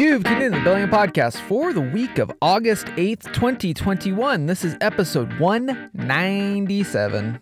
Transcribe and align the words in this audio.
You've 0.00 0.24
tuned 0.24 0.42
in 0.42 0.52
the 0.52 0.60
Bellingham 0.60 0.88
Podcast 0.88 1.36
for 1.42 1.74
the 1.74 1.82
week 1.82 2.16
of 2.16 2.32
August 2.40 2.86
8th, 2.86 3.34
2021. 3.34 4.46
This 4.46 4.64
is 4.64 4.74
episode 4.80 5.38
197. 5.38 7.38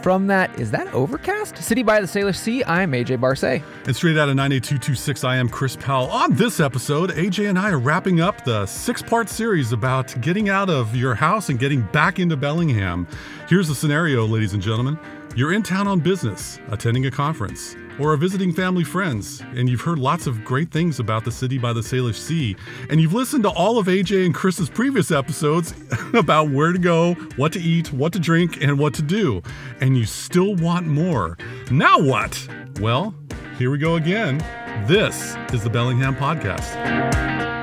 From 0.00 0.28
that, 0.28 0.60
is 0.60 0.70
that 0.70 0.86
Overcast? 0.94 1.58
City 1.58 1.82
by 1.82 2.00
the 2.00 2.06
Salish 2.06 2.36
Sea, 2.36 2.62
I'm 2.62 2.92
AJ 2.92 3.18
Barce. 3.18 3.60
And 3.86 3.96
straight 3.96 4.16
out 4.16 4.28
of 4.28 4.36
98226, 4.36 5.24
I 5.24 5.34
am 5.34 5.48
Chris 5.48 5.74
Powell. 5.74 6.06
On 6.12 6.32
this 6.36 6.60
episode, 6.60 7.10
AJ 7.10 7.48
and 7.48 7.58
I 7.58 7.70
are 7.70 7.80
wrapping 7.80 8.20
up 8.20 8.44
the 8.44 8.64
six 8.66 9.02
part 9.02 9.28
series 9.28 9.72
about 9.72 10.14
getting 10.20 10.48
out 10.48 10.70
of 10.70 10.94
your 10.94 11.16
house 11.16 11.48
and 11.48 11.58
getting 11.58 11.82
back 11.90 12.20
into 12.20 12.36
Bellingham. 12.36 13.08
Here's 13.48 13.66
the 13.66 13.74
scenario, 13.74 14.24
ladies 14.26 14.52
and 14.52 14.62
gentlemen. 14.62 14.96
You're 15.34 15.52
in 15.52 15.64
town 15.64 15.88
on 15.88 15.98
business, 15.98 16.60
attending 16.68 17.06
a 17.06 17.10
conference, 17.10 17.74
or 17.98 18.12
are 18.12 18.16
visiting 18.16 18.52
family 18.52 18.84
friends, 18.84 19.42
and 19.54 19.68
you've 19.68 19.80
heard 19.80 19.98
lots 19.98 20.26
of 20.26 20.44
great 20.44 20.70
things 20.70 21.00
about 21.00 21.24
the 21.24 21.32
city 21.32 21.58
by 21.58 21.72
the 21.72 21.80
Salish 21.80 22.16
Sea, 22.16 22.56
and 22.90 23.00
you've 23.00 23.14
listened 23.14 23.42
to 23.42 23.50
all 23.50 23.78
of 23.78 23.86
AJ 23.86 24.24
and 24.24 24.34
Chris's 24.34 24.70
previous 24.70 25.10
episodes 25.10 25.74
about 26.14 26.50
where 26.50 26.72
to 26.72 26.78
go, 26.78 27.14
what 27.36 27.52
to 27.52 27.60
eat, 27.60 27.92
what 27.92 28.12
to 28.12 28.18
drink, 28.18 28.62
and 28.62 28.78
what 28.78 28.94
to 28.94 29.02
do, 29.02 29.42
and 29.80 29.96
you 29.96 30.04
still 30.04 30.54
want 30.56 30.86
more. 30.86 31.36
Now 31.70 31.98
what? 31.98 32.48
Well, 32.80 33.14
here 33.58 33.70
we 33.70 33.78
go 33.78 33.96
again. 33.96 34.38
This 34.86 35.36
is 35.52 35.64
the 35.64 35.70
Bellingham 35.70 36.14
Podcast 36.14 37.57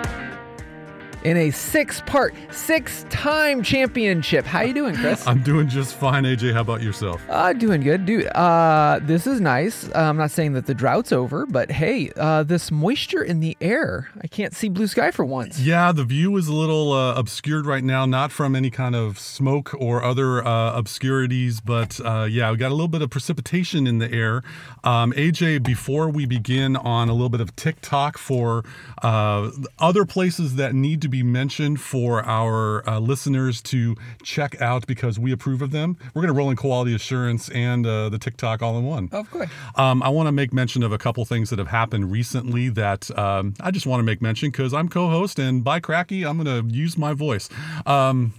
in 1.25 1.37
a 1.37 1.49
six-part, 1.49 2.35
six-time 2.51 3.63
championship. 3.63 4.45
How 4.45 4.61
you 4.61 4.73
doing, 4.73 4.95
Chris? 4.95 5.25
I'm 5.27 5.41
doing 5.41 5.67
just 5.67 5.95
fine, 5.95 6.23
AJ. 6.23 6.53
How 6.53 6.61
about 6.61 6.83
yourself? 6.83 7.21
Uh, 7.27 7.51
doing 7.53 7.81
good, 7.81 8.05
dude. 8.05 8.27
Uh, 8.27 8.99
this 9.01 9.25
is 9.25 9.41
nice. 9.41 9.89
Uh, 9.89 10.01
I'm 10.01 10.17
not 10.17 10.29
saying 10.29 10.53
that 10.53 10.67
the 10.67 10.75
drought's 10.75 11.11
over, 11.11 11.47
but 11.47 11.71
hey, 11.71 12.11
uh, 12.15 12.43
this 12.43 12.69
moisture 12.71 13.23
in 13.23 13.39
the 13.39 13.57
air. 13.59 14.07
I 14.21 14.27
can't 14.27 14.53
see 14.53 14.69
blue 14.69 14.85
sky 14.85 15.09
for 15.09 15.25
once. 15.25 15.59
Yeah, 15.59 15.91
the 15.91 16.03
view 16.03 16.37
is 16.37 16.47
a 16.47 16.53
little 16.53 16.93
uh, 16.93 17.15
obscured 17.15 17.65
right 17.65 17.83
now, 17.83 18.05
not 18.05 18.31
from 18.31 18.55
any 18.55 18.69
kind 18.69 18.95
of 18.95 19.17
smoke 19.17 19.73
or 19.79 20.03
other 20.03 20.45
uh, 20.45 20.77
obscurities, 20.77 21.59
but 21.59 21.99
uh, 22.05 22.27
yeah, 22.29 22.51
we 22.51 22.57
got 22.57 22.69
a 22.69 22.75
little 22.75 22.87
bit 22.87 23.01
of 23.01 23.09
precipitation 23.09 23.87
in 23.87 23.97
the 23.97 24.11
air. 24.11 24.43
Um, 24.83 25.11
AJ, 25.13 25.63
before 25.63 26.07
we 26.07 26.27
begin 26.27 26.75
on 26.75 27.09
a 27.09 27.13
little 27.13 27.29
bit 27.29 27.41
of 27.41 27.55
TikTok 27.55 28.19
for 28.19 28.63
uh, 29.01 29.49
other 29.79 30.05
places 30.05 30.55
that 30.57 30.75
need 30.75 31.01
to 31.01 31.07
be 31.07 31.14
be 31.15 31.23
mentioned 31.23 31.79
for 31.79 32.25
our 32.25 32.87
uh, 32.89 32.99
listeners 32.99 33.61
to 33.61 33.95
check 34.21 34.61
out 34.61 34.85
because 34.85 35.17
we 35.17 35.31
approve 35.31 35.61
of 35.61 35.71
them. 35.71 35.97
We're 36.13 36.21
going 36.21 36.33
to 36.33 36.37
roll 36.37 36.49
in 36.49 36.57
quality 36.57 36.93
assurance 36.93 37.47
and 37.49 37.87
uh, 37.87 38.09
the 38.09 38.19
TikTok 38.19 38.61
all 38.61 38.77
in 38.77 38.83
one. 38.83 39.07
Of 39.13 39.31
course. 39.31 39.49
Um, 39.75 40.03
I 40.03 40.09
want 40.09 40.27
to 40.27 40.33
make 40.33 40.51
mention 40.51 40.83
of 40.83 40.91
a 40.91 40.97
couple 40.97 41.23
things 41.23 41.49
that 41.51 41.59
have 41.59 41.69
happened 41.69 42.11
recently 42.11 42.67
that 42.69 43.17
um, 43.17 43.53
I 43.61 43.71
just 43.71 43.85
want 43.85 43.99
to 43.99 44.03
make 44.03 44.21
mention 44.21 44.49
because 44.49 44.73
I'm 44.73 44.89
co 44.89 45.09
host 45.09 45.39
and 45.39 45.63
by 45.63 45.79
cracky, 45.79 46.25
I'm 46.25 46.43
going 46.43 46.69
to 46.69 46.75
use 46.75 46.97
my 46.97 47.13
voice. 47.13 47.47
Um, 47.85 48.33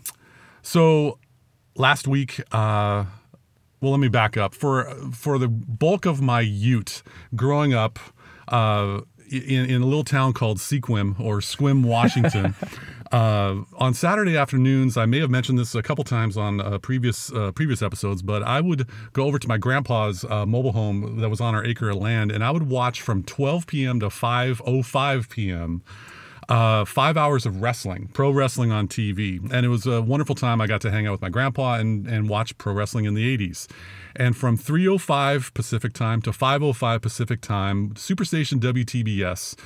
so 0.61 1.19
last 1.77 2.07
week, 2.07 2.43
uh, 2.53 3.07
well, 3.81 3.93
let 3.93 4.01
me 4.01 4.09
back 4.09 4.37
up. 4.37 4.55
For 4.55 4.85
for 5.13 5.39
the 5.39 5.49
bulk 5.49 6.05
of 6.05 6.21
my 6.21 6.43
Ute 6.43 7.03
growing 7.35 7.73
up, 7.73 7.99
uh, 8.49 9.01
in, 9.31 9.71
in 9.71 9.83
a 9.83 9.85
little 9.85 10.05
town 10.05 10.33
called 10.33 10.59
Sequim 10.59 11.19
or 11.21 11.39
Squim, 11.39 11.85
Washington. 11.85 12.55
uh, 13.13 13.57
on 13.79 13.95
Saturday 13.95 14.37
afternoons, 14.37 14.97
I 14.97 15.07
may 15.07 15.21
have 15.21 15.31
mentioned 15.31 15.59
this 15.59 15.75
a 15.75 15.83
couple 15.83 16.05
times 16.05 16.37
on 16.37 16.61
uh, 16.61 16.79
previous 16.79 17.33
uh, 17.33 17.53
previous 17.53 17.83
episodes, 17.83 18.23
but 18.23 18.43
I 18.43 18.61
would 18.61 18.89
go 19.13 19.25
over 19.25 19.39
to 19.39 19.49
my 19.49 19.59
grandpa's 19.59 20.25
uh, 20.25 20.47
mobile 20.47 20.73
home 20.73 21.19
that 21.21 21.29
was 21.29 21.41
on 21.41 21.55
our 21.55 21.65
acre 21.65 21.91
of 21.91 21.97
land, 21.97 22.33
and 22.33 22.45
I 22.45 22.51
would 22.51 22.69
watch 22.69 23.01
from 23.03 23.23
12 23.23 23.67
p.m. 23.67 24.01
to 24.01 24.07
5:05 24.07 25.29
p.m. 25.29 25.83
Uh, 26.49 26.85
five 26.85 27.17
hours 27.17 27.45
of 27.45 27.61
wrestling, 27.61 28.09
pro 28.13 28.31
wrestling 28.31 28.71
on 28.71 28.87
TV, 28.87 29.41
and 29.53 29.67
it 29.67 29.69
was 29.69 29.85
a 29.85 30.01
wonderful 30.01 30.37
time. 30.37 30.61
I 30.61 30.69
got 30.69 30.81
to 30.83 30.93
hang 30.93 31.05
out 31.05 31.11
with 31.11 31.23
my 31.23 31.29
grandpa 31.29 31.75
and 31.75 32.07
and 32.07 32.29
watch 32.29 32.57
pro 32.57 32.73
wrestling 32.73 33.05
in 33.05 33.15
the 33.15 33.37
80s. 33.37 33.67
And 34.15 34.37
from 34.37 34.57
3:05 34.57 35.53
Pacific 35.55 35.93
time 35.93 36.23
to 36.23 36.31
5:05 36.31 37.03
Pacific 37.03 37.41
time, 37.41 37.95
Superstation 37.95 38.61
WTBS 38.61 39.57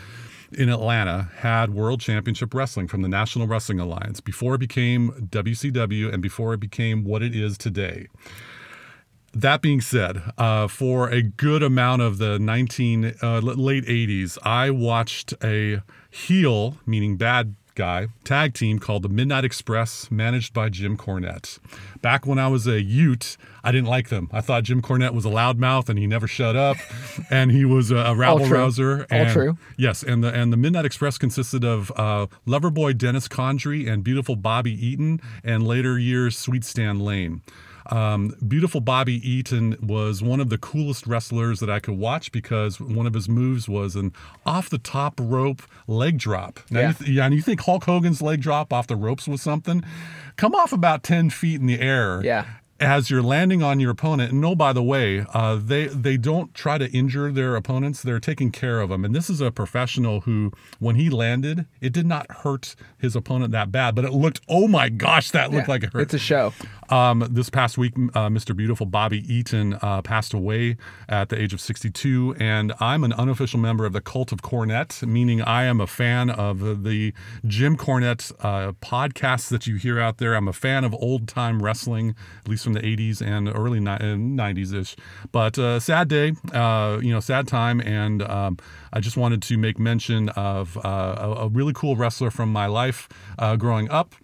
in 0.53 0.69
Atlanta 0.69 1.31
had 1.37 1.75
World 1.75 2.01
Championship 2.01 2.55
Wrestling 2.55 2.89
from 2.89 3.03
the 3.03 3.09
National 3.09 3.47
Wrestling 3.47 3.79
Alliance 3.79 4.21
before 4.21 4.55
it 4.55 4.59
became 4.59 5.29
WCW 5.31 6.13
and 6.13 6.23
before 6.23 6.55
it 6.55 6.61
became 6.61 7.05
what 7.05 7.23
it 7.23 7.35
is 7.35 7.57
today. 7.57 8.09
That 9.33 9.63
being 9.63 9.81
said, 9.81 10.23
uh, 10.39 10.67
for 10.67 11.09
a 11.09 11.23
good 11.23 11.63
amount 11.63 12.03
of 12.03 12.19
the 12.19 12.39
19 12.41 13.15
uh, 13.23 13.39
late 13.41 13.85
80s, 13.85 14.39
I 14.43 14.71
watched 14.71 15.35
a 15.45 15.83
heel, 16.11 16.77
meaning 16.87 17.17
bad 17.17 17.55
guy 17.75 18.09
tag 18.25 18.53
team 18.53 18.79
called 18.79 19.03
the 19.03 19.09
Midnight 19.09 19.45
Express, 19.45 20.11
managed 20.11 20.53
by 20.53 20.69
Jim 20.69 20.97
Cornette. 20.97 21.59
Back 22.03 22.27
when 22.27 22.39
I 22.39 22.49
was 22.49 22.67
a 22.67 22.83
Ute, 22.83 23.37
I 23.63 23.73
didn't 23.73 23.89
like 23.89 24.09
them. 24.09 24.29
I 24.33 24.41
thought 24.41 24.65
Jim 24.65 24.83
Cornette 24.83 25.15
was 25.15 25.25
a 25.25 25.29
loudmouth 25.29 25.89
and 25.89 25.99
he 25.99 26.07
never 26.07 26.27
shut 26.27 26.57
up, 26.57 26.77
and 27.31 27.51
he 27.51 27.65
was 27.65 27.91
a, 27.91 27.97
a 27.97 28.15
rabble 28.15 28.47
rouser. 28.47 29.07
All 29.11 29.27
true. 29.27 29.59
Yes, 29.77 30.03
and 30.03 30.25
the 30.25 30.33
and 30.33 30.53
the 30.53 30.57
Midnight 30.57 30.85
Express 30.85 31.19
consisted 31.19 31.65
of 31.65 31.91
uh, 31.97 32.27
Loverboy 32.47 32.97
Dennis 32.97 33.29
Condrey 33.29 33.91
and 33.91 34.03
beautiful 34.03 34.37
Bobby 34.37 34.73
Eaton, 34.73 35.21
and 35.45 35.67
later 35.67 35.99
years 35.99 36.37
Sweet 36.37 36.65
Stan 36.65 36.99
Lane. 37.01 37.43
Um, 37.87 38.37
beautiful 38.47 38.81
Bobby 38.81 39.15
Eaton 39.29 39.77
was 39.83 40.23
one 40.23 40.39
of 40.39 40.49
the 40.49 40.59
coolest 40.59 41.07
wrestlers 41.07 41.59
that 41.61 41.69
I 41.71 41.81
could 41.81 41.99
watch 41.99 42.31
because 42.31 42.81
one 42.81 43.07
of 43.07 43.15
his 43.15 43.29
moves 43.29 43.69
was 43.69 43.97
an 43.97 44.13
off 44.47 44.71
the 44.71 44.79
top 44.79 45.15
rope 45.21 45.63
leg 45.89 46.19
drop. 46.19 46.61
Now, 46.71 46.81
yeah. 46.81 46.89
You 46.89 46.95
th- 46.95 47.11
yeah, 47.11 47.25
and 47.25 47.35
you 47.35 47.43
think 47.43 47.61
Hulk 47.61 47.85
Hogan's 47.85 48.23
leg 48.23 48.41
drop 48.41 48.73
off 48.73 48.87
the 48.87 48.97
ropes 48.97 49.27
was 49.27 49.43
something? 49.43 49.83
Come 50.37 50.55
off 50.55 50.73
about 50.73 51.03
10 51.03 51.31
feet 51.31 51.61
in 51.61 51.67
the 51.67 51.81
air. 51.81 52.21
Yeah 52.23 52.47
as 52.81 53.11
you're 53.11 53.23
landing 53.23 53.63
on 53.63 53.79
your 53.79 53.91
opponent. 53.91 54.33
And 54.33 54.41
no, 54.41 54.55
by 54.55 54.73
the 54.73 54.83
way, 54.83 55.25
uh, 55.33 55.57
they 55.63 55.87
they 55.87 56.17
don't 56.17 56.55
try 56.55 56.79
to 56.79 56.91
injure 56.91 57.31
their 57.31 57.55
opponents; 57.57 58.03
they're 58.03 58.21
taking 58.21 58.51
care 58.51 58.81
of 58.81 58.89
them. 58.89 59.05
And 59.05 59.15
this 59.15 59.31
is 59.31 59.41
a 59.41 59.51
professional 59.51 60.23
who, 60.23 60.53
when 60.79 60.97
he 60.97 61.11
landed, 61.11 61.67
it 61.81 61.93
did 61.93 62.07
not 62.07 62.31
hurt 62.31 62.75
his 62.99 63.15
opponent 63.15 63.53
that 63.53 63.71
bad, 63.71 63.95
but 63.95 64.05
it 64.05 64.13
looked, 64.13 64.41
oh 64.49 64.69
my 64.69 64.89
gosh, 64.89 65.31
that 65.31 65.51
looked 65.51 65.69
yeah, 65.69 65.73
like 65.73 65.83
it 65.85 65.93
hurt. 65.93 66.03
It's 66.03 66.15
a 66.15 66.19
show. 66.19 66.53
Um, 66.89 67.27
this 67.31 67.51
past 67.51 67.79
week, 67.79 67.95
uh, 67.97 68.29
Mr. 68.29 68.57
Beautiful 68.57 68.85
Bobby 68.85 69.23
Eaton 69.33 69.75
uh, 69.81 70.03
passed 70.03 70.35
away 70.35 70.77
at 71.09 71.29
the 71.29 71.41
age 71.41 71.55
of 71.55 71.61
62, 71.61 72.37
and 72.41 72.73
I'm 72.81 73.05
an 73.05 73.13
unofficial 73.13 73.61
member 73.61 73.87
of 73.87 73.93
the 73.93 74.01
Cult 74.01 74.33
of 74.33 74.43
Cornette, 74.43 75.07
meaning 75.07 75.41
I 75.41 75.65
am 75.65 75.81
a 75.81 75.87
fan 75.87 76.31
of 76.31 76.83
the 76.83 77.13
Jim 77.47 77.77
Cornette 77.77 78.33
uh, 78.41 78.73
podcasts 78.73 79.49
that 79.51 79.67
you 79.67 79.77
hear 79.77 80.01
out 80.01 80.19
there. 80.19 80.35
I'm 80.35 80.49
a 80.49 80.53
fan 80.53 80.83
of 80.85 80.93
old 80.95 81.29
time 81.29 81.63
wrestling, 81.63 82.17
at 82.41 82.49
least 82.49 82.67
from 82.73 82.83
the 82.83 82.97
80s 82.97 83.21
and 83.21 83.49
early 83.49 83.81
90s 83.81 84.75
ish. 84.75 84.97
But 85.33 85.59
uh, 85.59 85.81
sad 85.81 86.09
day, 86.09 86.33
uh, 86.53 86.99
you 87.03 87.13
know, 87.13 87.21
sad 87.21 87.49
time, 87.49 87.81
and 87.81 88.23
um, 88.23 88.59
I 88.93 89.01
just 89.01 89.17
wanted 89.17 89.43
to 89.43 89.59
make 89.59 89.79
mention 89.79 90.29
of 90.31 90.77
uh, 90.79 91.17
a, 91.19 91.31
a, 91.45 91.49
really 91.49 91.73
cool 91.73 91.97
wrestler 91.97 92.31
from 92.31 92.53
my 92.53 92.67
life 92.67 93.09
growing 93.59 93.91
up 93.91 94.15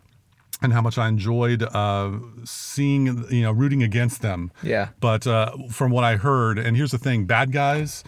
and 0.63 0.73
how 0.73 0.81
much 0.81 0.97
I 0.97 1.09
enjoyed 1.09 1.63
uh, 1.63 2.13
seeing, 2.45 3.25
you 3.31 3.43
know, 3.43 3.53
rooting 3.53 3.83
against 3.83 4.23
them. 4.23 4.51
Yeah. 4.63 4.89
But 5.01 5.27
uh, 5.27 5.53
from 5.71 5.91
what 5.91 6.05
I 6.05 6.17
heard, 6.17 6.59
and 6.59 6.77
here's 6.77 6.93
the 6.93 6.99
thing 6.99 7.27
bad 7.27 7.53
guys 7.53 8.05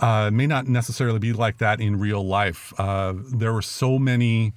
uh, 0.00 0.30
may 0.32 0.46
not 0.46 0.68
necessarily 0.68 1.18
be 1.18 1.32
like 1.32 1.58
that 1.58 1.80
in 1.80 1.98
real 1.98 2.24
life. 2.24 2.72
Uh, 2.78 3.14
there 3.32 3.52
were 3.52 3.62
so 3.62 3.98
many 3.98 4.52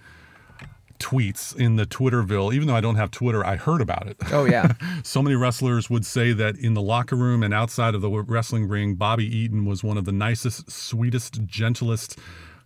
tweets 1.01 1.55
in 1.55 1.75
the 1.75 1.85
Twitterville, 1.85 2.53
even 2.53 2.67
though 2.67 2.75
I 2.75 2.81
don't 2.81 2.95
have 2.95 3.11
Twitter, 3.11 3.45
I 3.45 3.55
heard 3.55 3.81
about 3.81 4.07
it. 4.07 4.17
Oh, 4.31 4.45
yeah. 4.45 4.73
so 5.03 5.21
many 5.21 5.35
wrestlers 5.35 5.89
would 5.89 6.05
say 6.05 6.31
that 6.33 6.55
in 6.57 6.73
the 6.73 6.81
locker 6.81 7.15
room 7.15 7.43
and 7.43 7.53
outside 7.53 7.95
of 7.95 8.01
the 8.01 8.09
wrestling 8.09 8.67
ring, 8.67 8.95
Bobby 8.95 9.25
Eaton 9.25 9.65
was 9.65 9.83
one 9.83 9.97
of 9.97 10.05
the 10.05 10.11
nicest, 10.11 10.69
sweetest, 10.71 11.43
gentlest, 11.45 12.17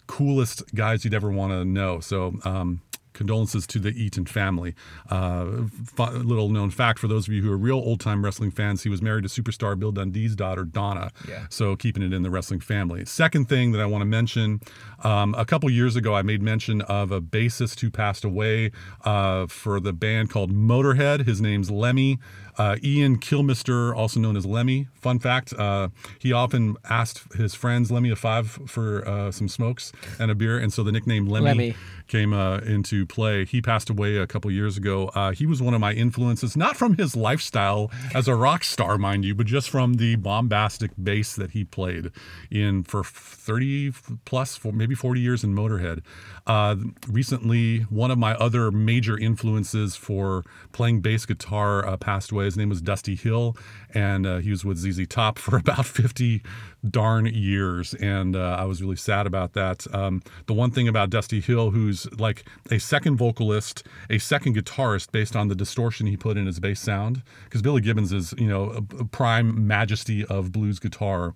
coolest 0.08 0.64
guys 0.76 1.04
you'd 1.04 1.14
ever 1.14 1.32
want 1.32 1.52
to 1.54 1.66
know. 1.66 2.00
So, 2.00 2.36
um, 2.44 2.82
condolences 3.16 3.66
to 3.68 3.80
the 3.80 3.90
Eaton 3.90 4.26
family. 4.26 4.76
Uh, 5.10 5.64
little 5.98 6.50
known 6.50 6.70
fact 6.70 7.00
for 7.00 7.08
those 7.08 7.28
of 7.28 7.34
you 7.34 7.42
who 7.42 7.52
are 7.52 7.58
real 7.58 7.78
old 7.78 8.00
time 8.00 8.24
wrestling 8.24 8.52
fans, 8.52 8.84
he 8.84 8.90
was 8.90 9.02
married 9.02 9.28
to 9.28 9.42
superstar 9.42 9.78
Bill 9.78 9.92
Dundee's 9.92 10.36
daughter, 10.36 10.64
Donna. 10.64 11.12
Yeah. 11.28 11.48
So 11.50 11.76
keeping 11.76 12.04
it 12.04 12.14
in 12.14 12.22
the 12.22 12.30
wrestling 12.30 12.60
family. 12.60 13.06
Second 13.06 13.50
thing 13.50 13.72
that 13.72 13.82
I 13.82 13.86
want 13.86 14.02
to 14.02 14.06
mention 14.06 14.62
um, 15.04 15.34
a 15.36 15.46
couple 15.46 15.70
years 15.70 15.96
ago, 15.96 16.14
I 16.14 16.22
made 16.22 16.42
mention 16.42 16.82
of 16.84 17.12
a 17.12 17.22
bassist 17.22 17.80
who 17.80 17.90
passed 17.90 18.24
away 18.24 18.72
uh, 19.04 19.48
for 19.48 19.80
the 19.80 19.94
band 19.94 20.30
called 20.30 20.54
Motorhead. 20.54 21.26
His 21.26 21.42
name's 21.42 21.72
Lemmy. 21.72 22.20
Uh, 22.58 22.78
Ian 22.84 23.18
Kilmister, 23.18 23.96
also 23.96 24.20
known 24.20 24.38
as 24.38 24.46
Lemmy. 24.46 24.88
Fun 24.96 25.20
fact: 25.20 25.54
uh, 25.54 25.90
he 26.20 26.32
often 26.32 26.78
asked 26.90 27.34
his 27.34 27.54
friends 27.54 27.92
Lemmy 27.92 28.10
a 28.10 28.16
five 28.16 28.50
for 28.68 29.08
uh, 29.08 29.32
some 29.32 29.48
smokes 29.50 29.92
and 30.20 30.32
a 30.32 30.36
beer, 30.36 30.58
and 30.58 30.72
so 30.72 30.84
the 30.84 30.92
nickname 30.92 31.28
Lemmy, 31.28 31.46
Lemmy. 31.46 31.76
came 32.08 32.34
uh, 32.34 32.58
into 32.60 33.06
play. 33.06 33.46
He 33.46 33.62
passed 33.62 33.90
away 33.90 34.18
a 34.18 34.28
couple 34.28 34.50
years 34.52 34.78
ago. 34.78 35.10
Uh, 35.10 35.32
he 35.32 35.46
was 35.46 35.62
one 35.62 35.74
of 35.74 35.82
my 35.82 35.94
influences, 35.94 36.56
not 36.56 36.78
from 36.78 36.96
his 36.98 37.16
lifestyle 37.16 37.92
as 38.14 38.28
a 38.28 38.36
rock 38.36 38.64
star, 38.64 38.98
mind 38.98 39.26
you, 39.26 39.36
but 39.36 39.46
just 39.46 39.70
from 39.70 39.96
the 39.96 40.16
bombastic 40.16 40.92
bass 41.02 41.36
that 41.36 41.52
he 41.52 41.64
played 41.66 42.12
in 42.50 42.84
for 42.84 43.04
30 43.04 43.92
plus, 44.24 44.56
for 44.56 44.72
maybe 44.72 44.96
40 44.96 45.20
years 45.20 45.44
in 45.44 45.54
Motorhead. 45.54 46.02
Uh, 46.48 46.76
recently, 47.08 47.80
one 47.90 48.12
of 48.12 48.18
my 48.18 48.36
other 48.36 48.72
major 48.72 49.18
influences 49.18 49.96
for 49.96 50.44
playing 50.72 51.02
bass 51.02 51.26
guitar 51.26 51.86
uh, 51.86 51.98
passed 51.98 52.32
away. 52.32 52.45
His 52.46 52.58
name 52.58 52.70
was 52.70 52.82
Dusty 52.82 53.16
Hill, 53.16 53.58
and 53.94 54.26
uh, 54.26 54.38
he 54.38 54.50
was 54.50 54.64
with 54.64 54.78
ZZ 54.78 55.08
Top 55.08 55.38
for 55.46 55.58
about 55.58 55.86
50 55.86 56.42
darn 56.90 57.26
years. 57.26 57.94
And 57.96 58.36
uh, 58.36 58.58
I 58.60 58.66
was 58.66 58.82
really 58.82 58.96
sad 58.96 59.28
about 59.28 59.54
that. 59.54 59.86
Um, 59.94 60.22
the 60.48 60.54
one 60.54 60.72
thing 60.72 60.88
about 60.88 61.10
Dusty 61.10 61.42
Hill, 61.42 61.72
who's 61.72 62.12
like 62.20 62.46
a 62.72 62.80
second 62.80 63.18
vocalist, 63.18 63.84
a 64.10 64.18
second 64.18 64.56
guitarist 64.56 65.12
based 65.12 65.36
on 65.36 65.48
the 65.48 65.56
distortion 65.56 66.08
he 66.08 66.18
put 66.18 66.38
in 66.38 66.46
his 66.46 66.60
bass 66.60 66.80
sound, 66.80 67.24
because 67.46 67.62
Billy 67.62 67.82
Gibbons 67.82 68.14
is, 68.14 68.34
you 68.38 68.48
know, 68.48 68.72
a, 68.72 69.02
a 69.02 69.06
prime 69.06 69.68
majesty 69.68 70.26
of 70.26 70.52
blues 70.52 70.80
guitar 70.80 71.34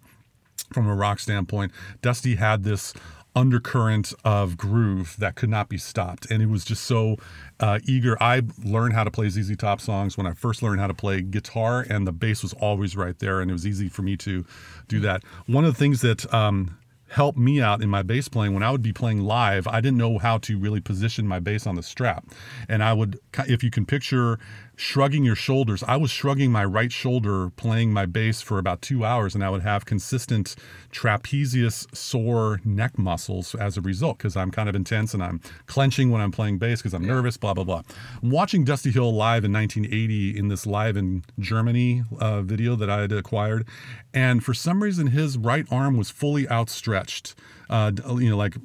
from 0.73 0.87
a 0.87 0.95
rock 0.95 1.19
standpoint. 1.19 1.71
Dusty 2.01 2.35
had 2.35 2.63
this 2.63 2.93
undercurrent 3.35 4.13
of 4.23 4.57
groove 4.57 5.15
that 5.19 5.35
could 5.35 5.49
not 5.49 5.69
be 5.69 5.77
stopped. 5.77 6.29
And 6.29 6.41
it 6.41 6.47
was 6.47 6.65
just 6.65 6.83
so 6.83 7.17
uh, 7.59 7.79
eager. 7.85 8.21
I 8.21 8.41
learned 8.63 8.93
how 8.93 9.03
to 9.03 9.11
play 9.11 9.29
ZZ 9.29 9.55
Top 9.57 9.81
songs 9.81 10.17
when 10.17 10.27
I 10.27 10.33
first 10.33 10.61
learned 10.61 10.79
how 10.79 10.87
to 10.87 10.93
play 10.93 11.21
guitar, 11.21 11.85
and 11.89 12.05
the 12.07 12.11
bass 12.11 12.43
was 12.43 12.53
always 12.53 12.95
right 12.95 13.17
there, 13.19 13.41
and 13.41 13.49
it 13.49 13.53
was 13.53 13.67
easy 13.67 13.89
for 13.89 14.01
me 14.01 14.17
to 14.17 14.45
do 14.87 14.99
that. 15.01 15.23
One 15.45 15.65
of 15.65 15.73
the 15.73 15.79
things 15.79 16.01
that 16.01 16.31
um, 16.33 16.77
helped 17.09 17.37
me 17.37 17.59
out 17.61 17.81
in 17.81 17.89
my 17.89 18.03
bass 18.03 18.27
playing 18.27 18.53
when 18.53 18.63
I 18.63 18.71
would 18.71 18.81
be 18.81 18.93
playing 18.93 19.21
live. 19.21 19.67
I 19.67 19.81
didn't 19.81 19.97
know 19.97 20.17
how 20.19 20.37
to 20.39 20.57
really 20.57 20.79
position 20.79 21.27
my 21.27 21.39
bass 21.39 21.65
on 21.65 21.75
the 21.75 21.83
strap. 21.83 22.25
And 22.67 22.83
I 22.83 22.93
would, 22.93 23.19
if 23.47 23.63
you 23.63 23.71
can 23.71 23.85
picture 23.85 24.39
shrugging 24.79 25.25
your 25.25 25.35
shoulders, 25.35 25.83
I 25.83 25.97
was 25.97 26.09
shrugging 26.09 26.53
my 26.53 26.63
right 26.63 26.91
shoulder 26.91 27.49
playing 27.49 27.91
my 27.91 28.05
bass 28.05 28.41
for 28.41 28.57
about 28.57 28.81
two 28.81 29.03
hours, 29.03 29.35
and 29.35 29.43
I 29.43 29.49
would 29.49 29.61
have 29.61 29.83
consistent 29.83 30.55
trapezius 30.89 31.85
sore 31.93 32.61
neck 32.63 32.97
muscles 32.97 33.53
as 33.55 33.75
a 33.75 33.81
result 33.81 34.19
because 34.19 34.37
I'm 34.37 34.51
kind 34.51 34.69
of 34.69 34.75
intense 34.75 35.13
and 35.13 35.21
I'm 35.21 35.41
clenching 35.65 36.11
when 36.11 36.21
I'm 36.21 36.31
playing 36.31 36.59
bass 36.59 36.79
because 36.79 36.93
I'm 36.93 37.03
yeah. 37.03 37.13
nervous, 37.13 37.35
blah, 37.35 37.53
blah, 37.53 37.65
blah. 37.65 37.81
I'm 38.23 38.29
watching 38.29 38.63
Dusty 38.63 38.89
Hill 38.89 39.13
live 39.13 39.43
in 39.43 39.51
1980 39.51 40.37
in 40.37 40.47
this 40.47 40.65
live 40.65 40.95
in 40.95 41.25
Germany 41.37 42.03
uh, 42.17 42.41
video 42.41 42.77
that 42.77 42.89
I 42.89 43.01
had 43.01 43.11
acquired. 43.11 43.67
And 44.13 44.41
for 44.41 44.53
some 44.53 44.81
reason, 44.81 45.07
his 45.07 45.37
right 45.37 45.65
arm 45.69 45.97
was 45.97 46.09
fully 46.09 46.47
outstretched, 46.47 47.35
uh, 47.69 47.91
you 48.11 48.29
know, 48.29 48.37
like 48.37 48.55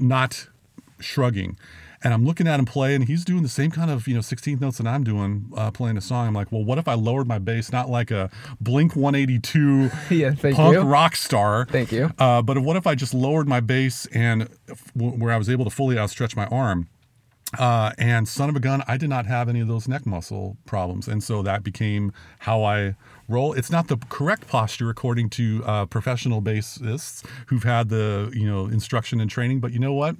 not 0.00 0.48
shrugging 1.00 1.56
and 2.02 2.14
I'm 2.14 2.24
looking 2.24 2.46
at 2.46 2.58
him 2.58 2.66
play, 2.66 2.94
and 2.94 3.04
he's 3.04 3.24
doing 3.24 3.42
the 3.42 3.48
same 3.48 3.70
kind 3.70 3.90
of 3.90 4.06
you 4.06 4.14
know 4.14 4.20
16th 4.20 4.60
notes 4.60 4.78
that 4.78 4.86
I'm 4.86 5.04
doing 5.04 5.52
uh, 5.56 5.70
playing 5.70 5.96
a 5.96 6.00
song. 6.00 6.28
I'm 6.28 6.34
like, 6.34 6.52
well, 6.52 6.64
what 6.64 6.78
if 6.78 6.88
I 6.88 6.94
lowered 6.94 7.26
my 7.26 7.38
bass, 7.38 7.72
not 7.72 7.88
like 7.88 8.10
a 8.10 8.30
Blink 8.60 8.96
182 8.96 9.90
yeah, 10.14 10.34
punk 10.34 10.74
you. 10.74 10.80
rock 10.80 11.16
star, 11.16 11.66
thank 11.66 11.92
you, 11.92 12.10
uh, 12.18 12.42
but 12.42 12.58
what 12.58 12.76
if 12.76 12.86
I 12.86 12.94
just 12.94 13.14
lowered 13.14 13.48
my 13.48 13.60
bass 13.60 14.06
and 14.06 14.48
where 14.94 15.32
I 15.32 15.36
was 15.36 15.48
able 15.48 15.64
to 15.64 15.70
fully 15.70 15.98
outstretch 15.98 16.36
my 16.36 16.46
arm. 16.46 16.88
Uh, 17.58 17.92
and 17.96 18.26
son 18.26 18.48
of 18.48 18.56
a 18.56 18.60
gun, 18.60 18.82
I 18.88 18.96
did 18.96 19.08
not 19.08 19.26
have 19.26 19.48
any 19.48 19.60
of 19.60 19.68
those 19.68 19.86
neck 19.86 20.04
muscle 20.04 20.56
problems, 20.66 21.06
and 21.06 21.22
so 21.22 21.42
that 21.42 21.62
became 21.62 22.12
how 22.40 22.64
I 22.64 22.96
roll. 23.28 23.52
It's 23.52 23.70
not 23.70 23.86
the 23.86 23.96
correct 24.08 24.48
posture 24.48 24.90
according 24.90 25.30
to 25.30 25.62
uh, 25.64 25.86
professional 25.86 26.42
bassists 26.42 27.24
who've 27.46 27.62
had 27.62 27.88
the 27.88 28.32
you 28.34 28.46
know 28.46 28.66
instruction 28.66 29.20
and 29.20 29.30
training. 29.30 29.60
But 29.60 29.72
you 29.72 29.78
know 29.78 29.92
what? 29.92 30.16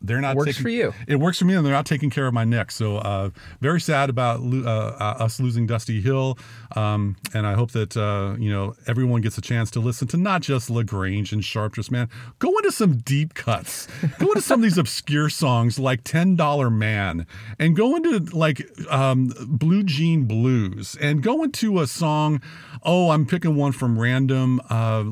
They're 0.00 0.20
not 0.20 0.36
works 0.36 0.50
taking, 0.50 0.62
for 0.62 0.68
you. 0.68 0.94
It 1.08 1.16
works 1.16 1.38
for 1.38 1.44
me, 1.44 1.54
and 1.54 1.66
they're 1.66 1.72
not 1.72 1.86
taking 1.86 2.08
care 2.08 2.26
of 2.26 2.34
my 2.34 2.44
neck. 2.44 2.70
So 2.70 2.98
uh, 2.98 3.30
very 3.60 3.80
sad 3.80 4.10
about 4.10 4.40
uh, 4.40 4.68
uh, 4.68 5.16
us 5.18 5.40
losing 5.40 5.66
Dusty 5.66 6.00
Hill, 6.00 6.38
um, 6.76 7.16
and 7.34 7.46
I 7.46 7.54
hope 7.54 7.72
that 7.72 7.96
uh, 7.96 8.36
you 8.38 8.50
know 8.50 8.74
everyone 8.86 9.22
gets 9.22 9.38
a 9.38 9.40
chance 9.40 9.70
to 9.72 9.80
listen 9.80 10.06
to 10.08 10.16
not 10.16 10.42
just 10.42 10.70
La 10.70 10.82
Grange 10.82 11.32
and 11.32 11.44
Sharp 11.44 11.72
Dressed. 11.72 11.90
Man, 11.90 12.08
go 12.38 12.56
into 12.58 12.70
some 12.70 12.98
deep 12.98 13.34
cuts. 13.34 13.88
go 14.18 14.28
into 14.28 14.40
some 14.40 14.60
of 14.60 14.62
these 14.62 14.78
obscure 14.78 15.28
songs 15.28 15.80
like 15.80 16.04
Ten 16.04 16.36
Dollar 16.36 16.70
Man, 16.70 17.26
and 17.58 17.74
go 17.74 17.96
into 17.96 18.20
like 18.36 18.70
um, 18.90 19.32
Blue 19.48 19.82
Jean 19.82 20.26
Blues, 20.26 20.96
and 21.00 21.22
go 21.22 21.42
into 21.42 21.80
a 21.80 21.88
song. 21.88 22.40
Oh, 22.84 23.10
I'm 23.10 23.26
picking 23.26 23.56
one 23.56 23.72
from 23.72 23.98
random 23.98 24.60
uh, 24.70 25.02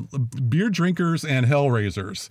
beer 0.47 0.69
drinkers 0.69 1.25
and 1.25 1.45
hellraisers 1.45 2.29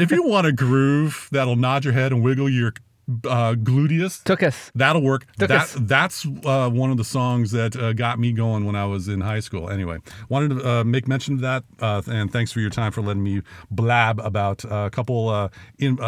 if 0.00 0.10
you 0.10 0.22
want 0.22 0.46
a 0.46 0.52
groove 0.52 1.28
that'll 1.32 1.56
nod 1.56 1.84
your 1.84 1.94
head 1.94 2.12
and 2.12 2.22
wiggle 2.22 2.48
your 2.48 2.72
uh, 3.08 3.54
gluteus. 3.54 4.22
Took 4.24 4.42
us. 4.42 4.70
That'll 4.74 5.02
work. 5.02 5.26
Took 5.38 5.48
that, 5.48 5.60
us. 5.60 5.76
That's 5.78 6.26
uh, 6.44 6.68
one 6.70 6.90
of 6.90 6.96
the 6.96 7.04
songs 7.04 7.52
that 7.52 7.76
uh, 7.76 7.92
got 7.92 8.18
me 8.18 8.32
going 8.32 8.64
when 8.64 8.74
I 8.74 8.84
was 8.84 9.08
in 9.08 9.20
high 9.20 9.40
school. 9.40 9.70
Anyway, 9.70 9.98
wanted 10.28 10.58
to 10.58 10.68
uh, 10.68 10.84
make 10.84 11.06
mention 11.06 11.34
of 11.34 11.40
that, 11.40 11.64
uh, 11.80 12.02
and 12.06 12.32
thanks 12.32 12.52
for 12.52 12.60
your 12.60 12.70
time 12.70 12.92
for 12.92 13.02
letting 13.02 13.22
me 13.22 13.42
blab 13.70 14.20
about 14.20 14.64
a 14.64 14.90
couple 14.90 15.28
uh, 15.28 15.48
in 15.78 15.98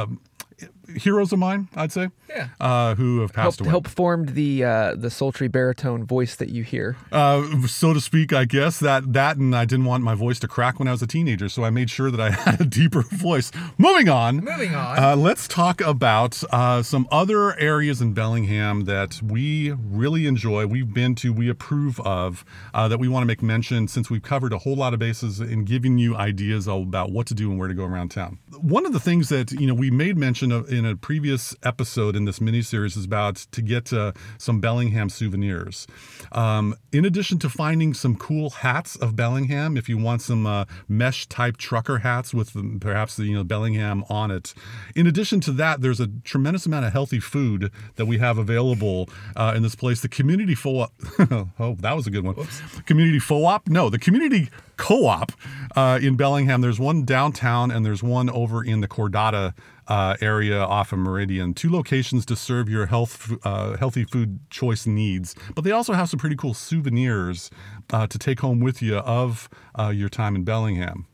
heroes 0.97 1.33
of 1.33 1.39
mine, 1.39 1.69
I'd 1.75 1.93
say. 1.93 2.09
Yeah. 2.29 2.49
Uh, 2.61 2.95
who 2.95 3.21
have 3.21 3.33
passed 3.33 3.45
helped, 3.45 3.61
away. 3.61 3.71
Helped 3.71 3.89
formed 3.89 4.31
the 4.31 4.65
uh, 4.65 4.95
the 4.95 5.11
sultry 5.11 5.49
baritone 5.49 6.05
voice 6.05 6.37
that 6.37 6.51
you 6.51 6.63
hear. 6.63 6.97
Uh, 7.11 7.67
so 7.67 7.95
to 7.95 8.01
speak, 8.01 8.33
I 8.33 8.45
guess 8.45 8.79
that 8.81 9.13
that 9.13 9.37
and 9.37 9.55
I 9.57 9.65
didn't 9.65 9.87
want 9.87 10.05
my 10.05 10.15
voice 10.15 10.39
to 10.41 10.49
crack 10.49 10.79
when 10.79 10.89
I 10.89 10.93
was 10.93 11.03
a 11.03 11.07
teenager, 11.07 11.49
so 11.49 11.65
I 11.65 11.71
made 11.71 11.91
sure 11.91 12.11
that 12.11 12.21
I 12.21 12.31
had 12.51 12.61
a 12.61 12.65
deeper 12.65 13.03
voice. 13.11 13.51
Moving 13.79 14.09
on. 14.09 14.37
Moving 14.37 14.75
on. 14.75 14.99
Uh, 14.99 15.17
let's 15.17 15.49
talk 15.49 15.81
about 15.81 16.43
uh, 16.53 16.83
some 16.83 17.09
other 17.11 17.59
areas 17.59 18.01
in 18.01 18.13
Bellingham 18.13 18.85
that 18.85 19.21
we 19.23 19.73
really 19.73 20.27
enjoy. 20.27 20.67
We've 20.67 20.93
been 20.93 21.15
to, 21.17 21.33
we 21.33 21.49
approve 21.49 22.01
of, 22.01 22.45
uh, 22.75 22.89
that 22.89 22.99
we 22.99 23.09
want 23.09 23.23
to 23.23 23.27
make 23.27 23.43
mention 23.43 23.89
since 23.89 24.11
we've 24.11 24.23
covered 24.23 24.53
a 24.53 24.59
whole 24.59 24.77
lot 24.77 24.93
of 24.93 24.99
bases 24.99 25.41
in 25.41 25.65
giving 25.65 25.99
you 25.99 26.17
ideas 26.17 26.67
about 26.67 27.11
what 27.11 27.27
to 27.29 27.35
do 27.35 27.51
and 27.51 27.59
where 27.59 27.69
to 27.69 27.75
go 27.75 27.85
around 27.85 28.11
town. 28.11 28.39
One 28.61 28.87
of 28.87 28.93
the 28.93 29.01
things 29.01 29.29
that 29.31 29.53
you 29.53 29.67
know 29.67 29.75
we 29.75 29.91
made 29.91 30.17
mention 30.17 30.53
of 30.53 30.71
in 30.79 30.87
a 30.87 30.97
previous 30.97 31.57
episode 31.65 32.15
in 32.15 32.25
this 32.25 32.41
mini 32.41 32.63
series 32.63 32.97
is 32.97 33.05
about 33.05 33.37
to 33.51 33.61
get 33.61 33.93
uh, 33.93 34.13
some 34.39 34.61
Bellingham 34.61 35.09
souvenirs. 35.09 35.89
Um, 36.31 36.75
in 36.93 37.05
addition 37.05 37.41
to 37.41 37.51
finding 37.51 37.93
some 37.95 38.17
cool 38.17 38.51
hats 38.51 38.95
of 38.95 39.17
Bellingham, 39.17 39.77
if 39.77 39.89
you 39.89 39.99
want 39.99 40.23
some 40.23 40.47
uh, 40.47 40.67
mesh 40.89 41.27
type 41.27 41.57
trucker 41.57 41.99
hats 41.99 42.33
with 42.33 42.81
perhaps 42.81 43.17
the 43.17 43.25
you 43.25 43.35
know 43.35 43.45
Bellingham 43.45 44.05
on 44.09 44.31
it. 44.31 44.55
In 44.95 45.07
addition 45.07 45.41
to 45.41 45.53
that, 45.53 45.81
there's 45.81 46.01
a 46.01 46.07
tremendous 46.25 46.65
amount 46.65 46.87
of 46.87 46.93
healthy 46.93 47.21
food 47.21 47.73
that 47.97 48.07
we 48.07 48.19
have 48.19 48.39
available 48.39 49.09
uh, 49.35 49.53
in 49.57 49.63
this 49.63 49.75
place. 49.75 50.01
The 50.01 50.09
community 50.09 50.55
fo 50.55 50.87
oh, 51.59 51.77
that 51.81 51.97
was 51.97 52.07
a 52.07 52.11
good 52.11 52.25
one. 52.25 52.39
Oops. 52.39 52.81
Community 52.87 53.19
FOOP? 53.19 53.69
No, 53.69 53.91
the 53.91 53.99
community 53.99 54.49
co-op 54.77 55.33
uh, 55.77 55.99
in 56.01 56.17
Bellingham. 56.17 56.63
There's 56.63 56.79
one 56.79 57.05
downtown 57.05 57.71
and 57.71 57.85
there's 57.85 58.03
one 58.03 58.31
over 58.31 58.65
in 58.65 58.81
the 58.81 58.89
Cordata 58.89 59.53
uh, 59.89 60.17
area 60.21 60.61
off 60.61 60.93
of 60.93 60.99
Meridian. 60.99 61.55
Two 61.55 61.71
locations 61.71 62.25
to 62.27 62.37
serve 62.37 62.69
your 62.69 62.87
health, 62.87 63.33
uh, 63.45 63.77
healthy 63.77 64.05
food 64.05 64.39
choice 64.51 64.87
needs. 64.87 65.35
But 65.55 65.65
they 65.65 65.73
also 65.73 65.95
have 65.95 66.09
some 66.09 66.19
pretty 66.19 66.37
cool 66.37 66.55
souvenirs 66.55 67.51
uh, 67.91 68.07
to 68.07 68.19
take 68.19 68.41
home 68.41 68.61
with 68.61 68.83
you 68.83 68.99
of 68.99 69.49
uh, 69.79 69.89
your 69.89 70.09
time 70.09 70.37
in 70.37 70.45
Bellingham. 70.45 71.07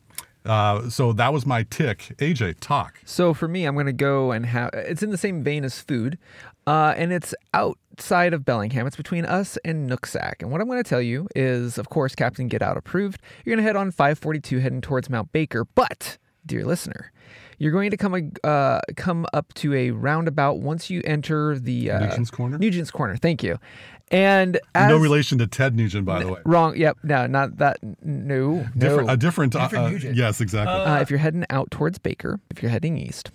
Uh, 0.45 0.91
so 0.91 1.13
that 1.13 1.33
was 1.33 1.47
my 1.47 1.63
tick. 1.63 2.15
AJ, 2.19 2.61
talk. 2.61 2.99
So 3.05 3.33
for 3.33 3.49
me, 3.49 3.65
I'm 3.65 3.75
going 3.75 3.87
to 3.87 3.93
go 3.93 4.31
and 4.31 4.45
have 4.45 4.71
it's 4.75 5.03
in 5.03 5.11
the 5.11 5.17
same 5.17 5.43
vein 5.43 5.65
as 5.65 5.81
food, 5.81 6.19
uh, 6.67 6.93
and 6.97 7.13
it's 7.13 7.35
outside 7.55 8.35
of 8.35 8.45
Bellingham. 8.45 8.87
It's 8.87 8.97
between 8.97 9.25
us 9.25 9.57
and 9.65 9.89
Nooksack. 9.89 10.35
And 10.41 10.51
what 10.51 10.61
I'm 10.61 10.67
going 10.67 10.83
to 10.83 10.89
tell 10.89 11.01
you 11.01 11.29
is, 11.35 11.79
of 11.79 11.89
course, 11.89 12.15
Captain 12.15 12.49
Get 12.49 12.61
Out 12.61 12.77
approved. 12.77 13.23
You're 13.45 13.57
going 13.57 13.65
to 13.65 13.67
head 13.67 13.77
on 13.77 13.91
542 13.91 14.59
heading 14.59 14.81
towards 14.83 15.09
Mount 15.09 15.33
Baker. 15.33 15.65
But, 15.65 16.19
dear 16.45 16.67
listener, 16.67 17.11
you're 17.59 17.73
going 17.73 17.91
to 17.91 17.97
come 17.97 18.33
uh, 18.43 18.81
come 18.97 19.27
up 19.33 19.53
to 19.55 19.75
a 19.75 19.91
roundabout 19.91 20.59
once 20.59 20.91
you 20.91 21.03
enter 21.05 21.59
the 21.59 21.91
uh, 21.91 22.01
Nugent's 22.01 22.31
Corner. 22.31 22.59
Nugent's 22.59 22.91
Corner. 22.91 23.17
Thank 23.17 23.43
you. 23.43 23.59
And 24.11 24.61
as, 24.75 24.91
no 24.91 24.99
relation 24.99 25.39
to 25.39 25.47
Ted 25.47 25.75
Nugent, 25.75 26.05
by 26.05 26.23
the 26.23 26.29
way. 26.31 26.41
Wrong. 26.45 26.77
Yep. 26.77 26.99
No, 27.03 27.27
not 27.27 27.57
that. 27.59 27.79
No. 28.03 28.67
Different. 28.77 29.07
no. 29.07 29.13
A 29.13 29.17
different. 29.17 29.53
different 29.53 30.05
uh, 30.05 30.09
yes, 30.13 30.41
exactly. 30.41 30.75
Uh, 30.75 31.01
if 31.01 31.11
you're 31.11 31.19
heading 31.19 31.45
out 31.51 31.71
towards 31.71 31.99
Baker, 31.99 32.41
if 32.51 32.63
you're 32.63 32.71
heading 32.71 32.99
east, 32.99 33.31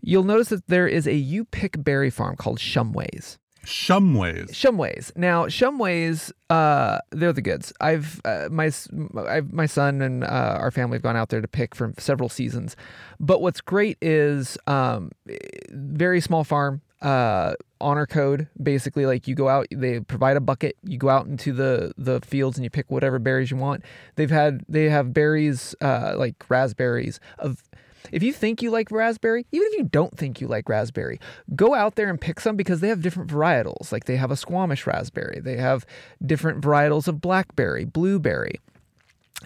you'll 0.00 0.24
notice 0.24 0.48
that 0.48 0.66
there 0.68 0.86
is 0.86 1.06
a 1.06 1.14
you 1.14 1.44
pick 1.44 1.82
berry 1.82 2.10
farm 2.10 2.36
called 2.36 2.58
Shumways. 2.58 3.38
Shumways. 3.64 4.50
Shumways. 4.50 5.16
Now, 5.16 5.46
Shumways, 5.46 6.32
uh, 6.50 6.98
they're 7.10 7.32
the 7.32 7.42
goods. 7.42 7.72
I've 7.80 8.20
uh, 8.24 8.48
my 8.50 8.70
I've, 9.16 9.52
my 9.52 9.66
son 9.66 10.02
and 10.02 10.24
uh, 10.24 10.56
our 10.58 10.70
family 10.70 10.96
have 10.96 11.02
gone 11.02 11.16
out 11.16 11.28
there 11.28 11.40
to 11.40 11.48
pick 11.48 11.74
for 11.74 11.92
several 11.98 12.28
seasons. 12.28 12.76
But 13.20 13.40
what's 13.40 13.60
great 13.60 13.98
is 14.00 14.58
um, 14.66 15.10
very 15.70 16.20
small 16.20 16.44
farm. 16.44 16.82
Uh, 17.00 17.54
honor 17.80 18.06
code 18.06 18.46
basically 18.62 19.06
like 19.06 19.26
you 19.26 19.34
go 19.34 19.48
out 19.48 19.66
they 19.72 19.98
provide 19.98 20.36
a 20.36 20.40
bucket 20.40 20.76
you 20.84 20.96
go 20.96 21.08
out 21.08 21.26
into 21.26 21.52
the 21.52 21.92
the 21.98 22.20
fields 22.20 22.56
and 22.56 22.62
you 22.62 22.70
pick 22.70 22.88
whatever 22.92 23.18
berries 23.18 23.50
you 23.50 23.56
want 23.56 23.82
they've 24.14 24.30
had 24.30 24.64
they 24.68 24.88
have 24.88 25.12
berries 25.12 25.74
uh, 25.80 26.14
like 26.16 26.36
raspberries 26.48 27.18
of 27.40 27.64
if 28.10 28.22
you 28.22 28.32
think 28.32 28.62
you 28.62 28.70
like 28.70 28.90
raspberry, 28.90 29.46
even 29.52 29.68
if 29.70 29.78
you 29.78 29.84
don't 29.84 30.16
think 30.16 30.40
you 30.40 30.48
like 30.48 30.68
raspberry, 30.68 31.20
go 31.54 31.74
out 31.74 31.94
there 31.94 32.08
and 32.10 32.20
pick 32.20 32.40
some 32.40 32.56
because 32.56 32.80
they 32.80 32.88
have 32.88 33.02
different 33.02 33.30
varietals. 33.30 33.92
Like 33.92 34.04
they 34.06 34.16
have 34.16 34.30
a 34.30 34.36
Squamish 34.36 34.86
raspberry, 34.86 35.40
they 35.40 35.56
have 35.56 35.86
different 36.24 36.60
varietals 36.62 37.06
of 37.08 37.20
blackberry, 37.20 37.84
blueberry. 37.84 38.60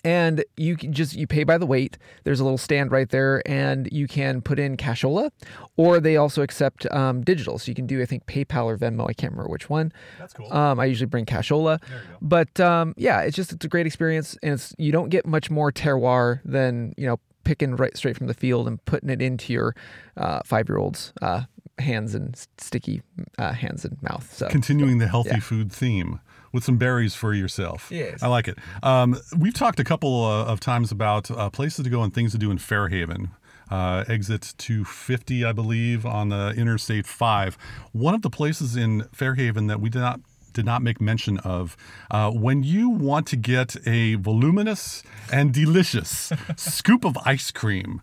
And 0.05 0.45
you 0.57 0.77
can 0.77 0.93
just 0.93 1.15
you 1.15 1.27
pay 1.27 1.43
by 1.43 1.57
the 1.59 1.65
weight. 1.67 1.97
There's 2.25 2.39
a 2.39 2.45
little 2.45 2.59
stand 2.59 2.93
right 2.93 3.09
there 3.09 3.43
and 3.49 3.89
you 3.91 4.07
can 4.07 4.43
put 4.43 4.59
in 4.59 4.77
cashola 4.77 5.31
or 5.77 6.01
they 6.01 6.17
also 6.17 6.43
accept 6.43 6.87
um, 6.93 7.23
digital. 7.23 7.59
So 7.59 7.71
you 7.71 7.75
can 7.75 7.87
do 7.87 8.01
i 8.03 8.05
think 8.07 8.27
paypal 8.27 8.67
or 8.67 8.77
venmo. 8.77 9.09
I 9.09 9.15
can't 9.15 9.33
remember 9.33 9.51
which 9.51 9.71
one. 9.71 9.93
That's 10.19 10.35
cool. 10.35 10.53
um, 10.53 10.79
i 10.79 10.85
usually 10.85 11.07
bring 11.07 11.25
cashola. 11.25 11.81
There 11.89 11.99
you 11.99 12.05
go. 12.11 12.19
but 12.21 12.61
um, 12.61 12.95
yeah 12.99 13.23
it's 13.23 13.35
just 13.35 13.53
it's 13.53 13.65
a 13.65 13.69
great 13.69 13.87
experience 13.87 14.37
and 14.43 14.53
it's 14.55 14.75
you 14.79 14.93
don't 14.93 15.09
get 15.09 15.27
much 15.27 15.51
more 15.51 15.73
terroir 15.73 16.41
than 16.45 16.93
you 16.99 17.07
know 17.07 17.19
picking 17.47 17.77
right 17.77 17.97
straight 17.97 18.17
from 18.17 18.27
the 18.27 18.35
field 18.35 18.67
and 18.69 18.85
putting 18.85 19.09
it 19.09 19.23
into 19.23 19.53
your 19.53 19.75
uh, 20.17 20.41
five 20.45 20.69
year 20.69 20.79
old's 20.79 21.13
uh, 21.23 21.43
hands 21.79 22.15
and 22.15 22.37
sticky 22.59 23.03
uh, 23.39 23.53
hands 23.53 23.85
and 23.85 23.97
mouth 24.03 24.27
so 24.35 24.49
Continuing 24.49 24.99
the 24.99 25.07
healthy 25.09 25.31
Yeah. 25.31 25.41
food 25.41 25.71
theme 25.73 26.21
with 26.53 26.65
some 26.65 26.77
berries 26.79 27.15
for 27.15 27.35
yourself. 27.35 27.89
Yes. 27.91 28.23
I 28.23 28.29
like 28.29 28.49
it. 28.49 28.59
Um, 28.83 29.21
we've 29.39 29.55
talked 29.55 29.79
a 29.79 29.85
couple 29.85 30.25
uh, 30.25 30.45
of 30.47 30.59
times 30.59 30.91
about 30.91 31.31
uh, 31.31 31.51
places 31.51 31.85
to 31.85 31.91
go 31.91 32.03
and 32.03 32.13
things 32.15 32.33
to 32.33 32.39
do 32.39 32.51
in 32.51 32.59
Fairhaven. 32.59 33.29
Uh, 33.71 34.05
exit 34.09 34.55
250, 34.59 35.45
I 35.45 35.53
believe, 35.53 36.07
on 36.07 36.29
the 36.31 36.55
Interstate 36.57 37.05
5. 37.07 37.59
One 37.93 38.15
of 38.15 38.23
the 38.23 38.31
places 38.31 38.75
in 38.77 39.03
Fairhaven 39.13 39.67
that 39.67 39.81
we 39.81 39.91
did 39.91 39.99
not 39.99 40.21
did 40.57 40.65
not 40.73 40.83
make 40.83 41.01
mention 41.01 41.39
of. 41.39 41.77
Uh, 42.11 42.31
when 42.47 42.63
you 42.65 42.89
want 42.91 43.27
to 43.29 43.37
get 43.37 43.77
a 43.87 44.17
voluminous 44.17 45.03
and 45.33 45.55
delicious 45.55 46.33
scoop 46.57 47.05
of 47.05 47.17
ice 47.25 47.51
cream, 47.53 48.03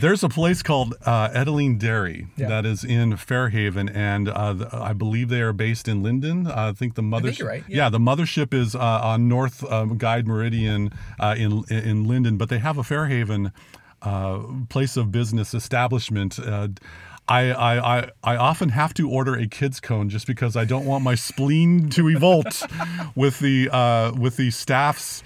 there's 0.00 0.22
a 0.22 0.28
place 0.28 0.62
called 0.62 0.94
uh, 1.06 1.30
Edaleen 1.30 1.78
Dairy 1.78 2.26
Yeah. 2.36 2.48
that 2.48 2.64
is 2.66 2.84
in 2.84 3.16
Fairhaven, 3.16 3.88
and 3.88 4.28
uh, 4.28 4.54
th- 4.54 4.68
I 4.72 4.92
believe 4.92 5.28
they 5.30 5.40
are 5.40 5.54
based 5.54 5.88
in 5.88 6.02
Lynden. 6.02 6.46
I 6.46 6.72
think 6.72 6.94
the 6.94 7.02
mothership. 7.02 7.46
right, 7.46 7.64
Yeah. 7.68 7.76
yeah. 7.84 7.88
the 7.90 7.98
mothership 7.98 8.52
is 8.54 8.74
uh, 8.74 8.78
on 9.12 9.28
North 9.28 9.64
um, 9.72 9.96
Guide 9.98 10.26
Meridian 10.26 10.92
uh, 11.18 11.34
in 11.38 11.52
in 11.70 12.06
Lynden, 12.06 12.36
but 12.38 12.48
they 12.50 12.58
have 12.58 12.76
a 12.78 12.82
Fairhaven 12.84 13.50
uh, 14.02 14.38
place 14.68 14.96
of 14.96 15.10
business 15.10 15.54
establishment. 15.54 16.38
I, 17.28 17.50
I, 17.50 17.98
I, 17.98 18.10
I 18.24 18.36
often 18.36 18.70
have 18.70 18.94
to 18.94 19.10
order 19.10 19.34
a 19.34 19.46
kids 19.46 19.80
cone 19.80 20.08
just 20.08 20.26
because 20.26 20.56
I 20.56 20.64
don't 20.64 20.86
want 20.86 21.04
my 21.04 21.14
spleen 21.14 21.90
to 21.90 22.08
evolt 22.08 22.62
with 23.14 23.38
the 23.38 23.68
uh, 23.70 24.12
with 24.12 24.36
the 24.36 24.50
staff's 24.50 25.22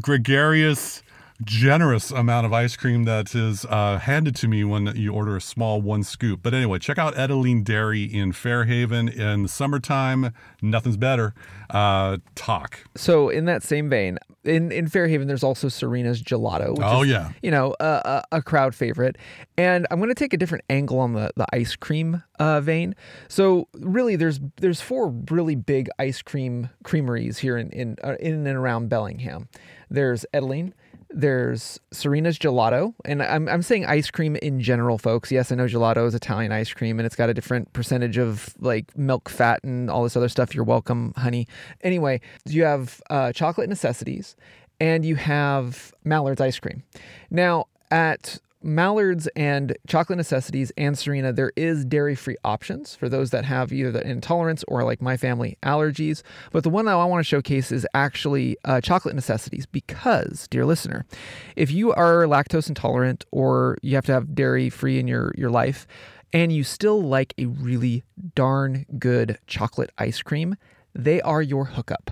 gregarious, 0.00 1.02
generous 1.44 2.10
amount 2.10 2.46
of 2.46 2.52
ice 2.52 2.76
cream 2.76 3.04
that 3.04 3.34
is 3.34 3.64
uh, 3.66 3.98
handed 3.98 4.34
to 4.36 4.48
me 4.48 4.64
when 4.64 4.94
you 4.96 5.12
order 5.12 5.36
a 5.36 5.40
small 5.40 5.80
one 5.80 6.02
scoop. 6.02 6.40
But 6.42 6.54
anyway, 6.54 6.78
check 6.78 6.98
out 6.98 7.14
Edaleen 7.14 7.62
Dairy 7.64 8.04
in 8.04 8.32
Fairhaven 8.32 9.08
in 9.08 9.42
the 9.44 9.48
summertime. 9.48 10.32
Nothing's 10.62 10.96
better. 10.96 11.34
Uh, 11.68 12.18
talk. 12.34 12.84
So 12.96 13.28
in 13.28 13.44
that 13.46 13.62
same 13.62 13.90
vein, 13.90 14.18
in, 14.44 14.70
in 14.70 14.88
Fairhaven, 14.88 15.26
there's 15.26 15.42
also 15.42 15.68
Sirena's 15.68 16.22
Gelato. 16.22 16.70
Which 16.70 16.86
Oh, 16.86 17.02
is, 17.02 17.10
yeah. 17.10 17.32
you 17.42 17.50
know, 17.50 17.74
a, 17.80 18.22
a, 18.30 18.42
crowd 18.42 18.74
favorite. 18.74 19.16
And 19.58 19.86
I'm 19.90 19.98
going 19.98 20.08
to 20.08 20.14
take 20.14 20.32
a 20.32 20.36
different 20.36 20.64
angle 20.70 21.00
on 21.00 21.14
the, 21.14 21.32
the 21.34 21.46
ice 21.52 21.74
cream 21.74 22.22
uh, 22.38 22.60
vein. 22.60 22.94
So 23.28 23.66
really, 23.74 24.14
there's 24.14 24.38
there's 24.58 24.80
four 24.80 25.12
really 25.30 25.56
big 25.56 25.88
ice 25.98 26.22
cream 26.22 26.70
creameries 26.84 27.38
here 27.38 27.56
in 27.56 27.70
in 27.70 27.96
uh, 28.04 28.14
in 28.20 28.46
and 28.46 28.56
around 28.56 28.88
Bellingham. 28.88 29.48
There's 29.90 30.24
Edaleen. 30.32 30.72
There's 31.10 31.80
Sirena's 31.92 32.38
Gelato, 32.38 32.94
and 33.04 33.22
I'm, 33.22 33.48
I'm 33.48 33.62
saying 33.62 33.86
ice 33.86 34.10
cream 34.10 34.36
in 34.36 34.60
general, 34.60 34.98
folks. 34.98 35.30
Yes, 35.30 35.52
I 35.52 35.54
know 35.54 35.66
gelato 35.66 36.06
is 36.06 36.14
Italian 36.14 36.52
ice 36.52 36.72
cream, 36.72 36.98
and 36.98 37.06
it's 37.06 37.16
got 37.16 37.30
a 37.30 37.34
different 37.34 37.72
percentage 37.72 38.18
of 38.18 38.54
like 38.58 38.96
milk 38.98 39.28
fat 39.28 39.62
and 39.62 39.90
all 39.90 40.02
this 40.02 40.16
other 40.16 40.28
stuff. 40.28 40.54
You're 40.54 40.64
welcome, 40.64 41.14
honey. 41.16 41.46
Anyway, 41.82 42.20
you 42.44 42.64
have 42.64 43.00
uh, 43.08 43.32
chocolate 43.32 43.68
necessities, 43.68 44.36
and 44.80 45.04
you 45.04 45.16
have 45.16 45.94
Mallard's 46.04 46.40
ice 46.40 46.58
cream. 46.58 46.82
Now 47.30 47.66
at 47.90 48.38
Mallard's 48.66 49.28
and 49.36 49.76
Chocolate 49.86 50.16
Necessities 50.16 50.72
and 50.76 50.96
Sirena, 50.96 51.34
there 51.34 51.52
is 51.56 51.84
dairy 51.84 52.16
free 52.16 52.36
options 52.44 52.96
for 52.96 53.08
those 53.08 53.30
that 53.30 53.44
have 53.44 53.72
either 53.72 53.92
the 53.92 54.06
intolerance 54.06 54.64
or, 54.66 54.82
like 54.84 55.00
my 55.00 55.16
family, 55.16 55.56
allergies. 55.62 56.22
But 56.50 56.64
the 56.64 56.70
one 56.70 56.84
that 56.86 56.96
I 56.96 57.04
want 57.04 57.20
to 57.20 57.28
showcase 57.28 57.70
is 57.70 57.86
actually 57.94 58.56
uh, 58.64 58.80
Chocolate 58.80 59.14
Necessities 59.14 59.66
because, 59.66 60.48
dear 60.48 60.66
listener, 60.66 61.06
if 61.54 61.70
you 61.70 61.92
are 61.92 62.24
lactose 62.24 62.68
intolerant 62.68 63.24
or 63.30 63.78
you 63.82 63.94
have 63.94 64.06
to 64.06 64.12
have 64.12 64.34
dairy 64.34 64.68
free 64.68 64.98
in 64.98 65.06
your, 65.06 65.32
your 65.36 65.50
life 65.50 65.86
and 66.32 66.52
you 66.52 66.64
still 66.64 67.00
like 67.00 67.34
a 67.38 67.46
really 67.46 68.02
darn 68.34 68.84
good 68.98 69.38
chocolate 69.46 69.90
ice 69.96 70.22
cream, 70.22 70.56
they 70.92 71.20
are 71.20 71.42
your 71.42 71.66
hookup. 71.66 72.10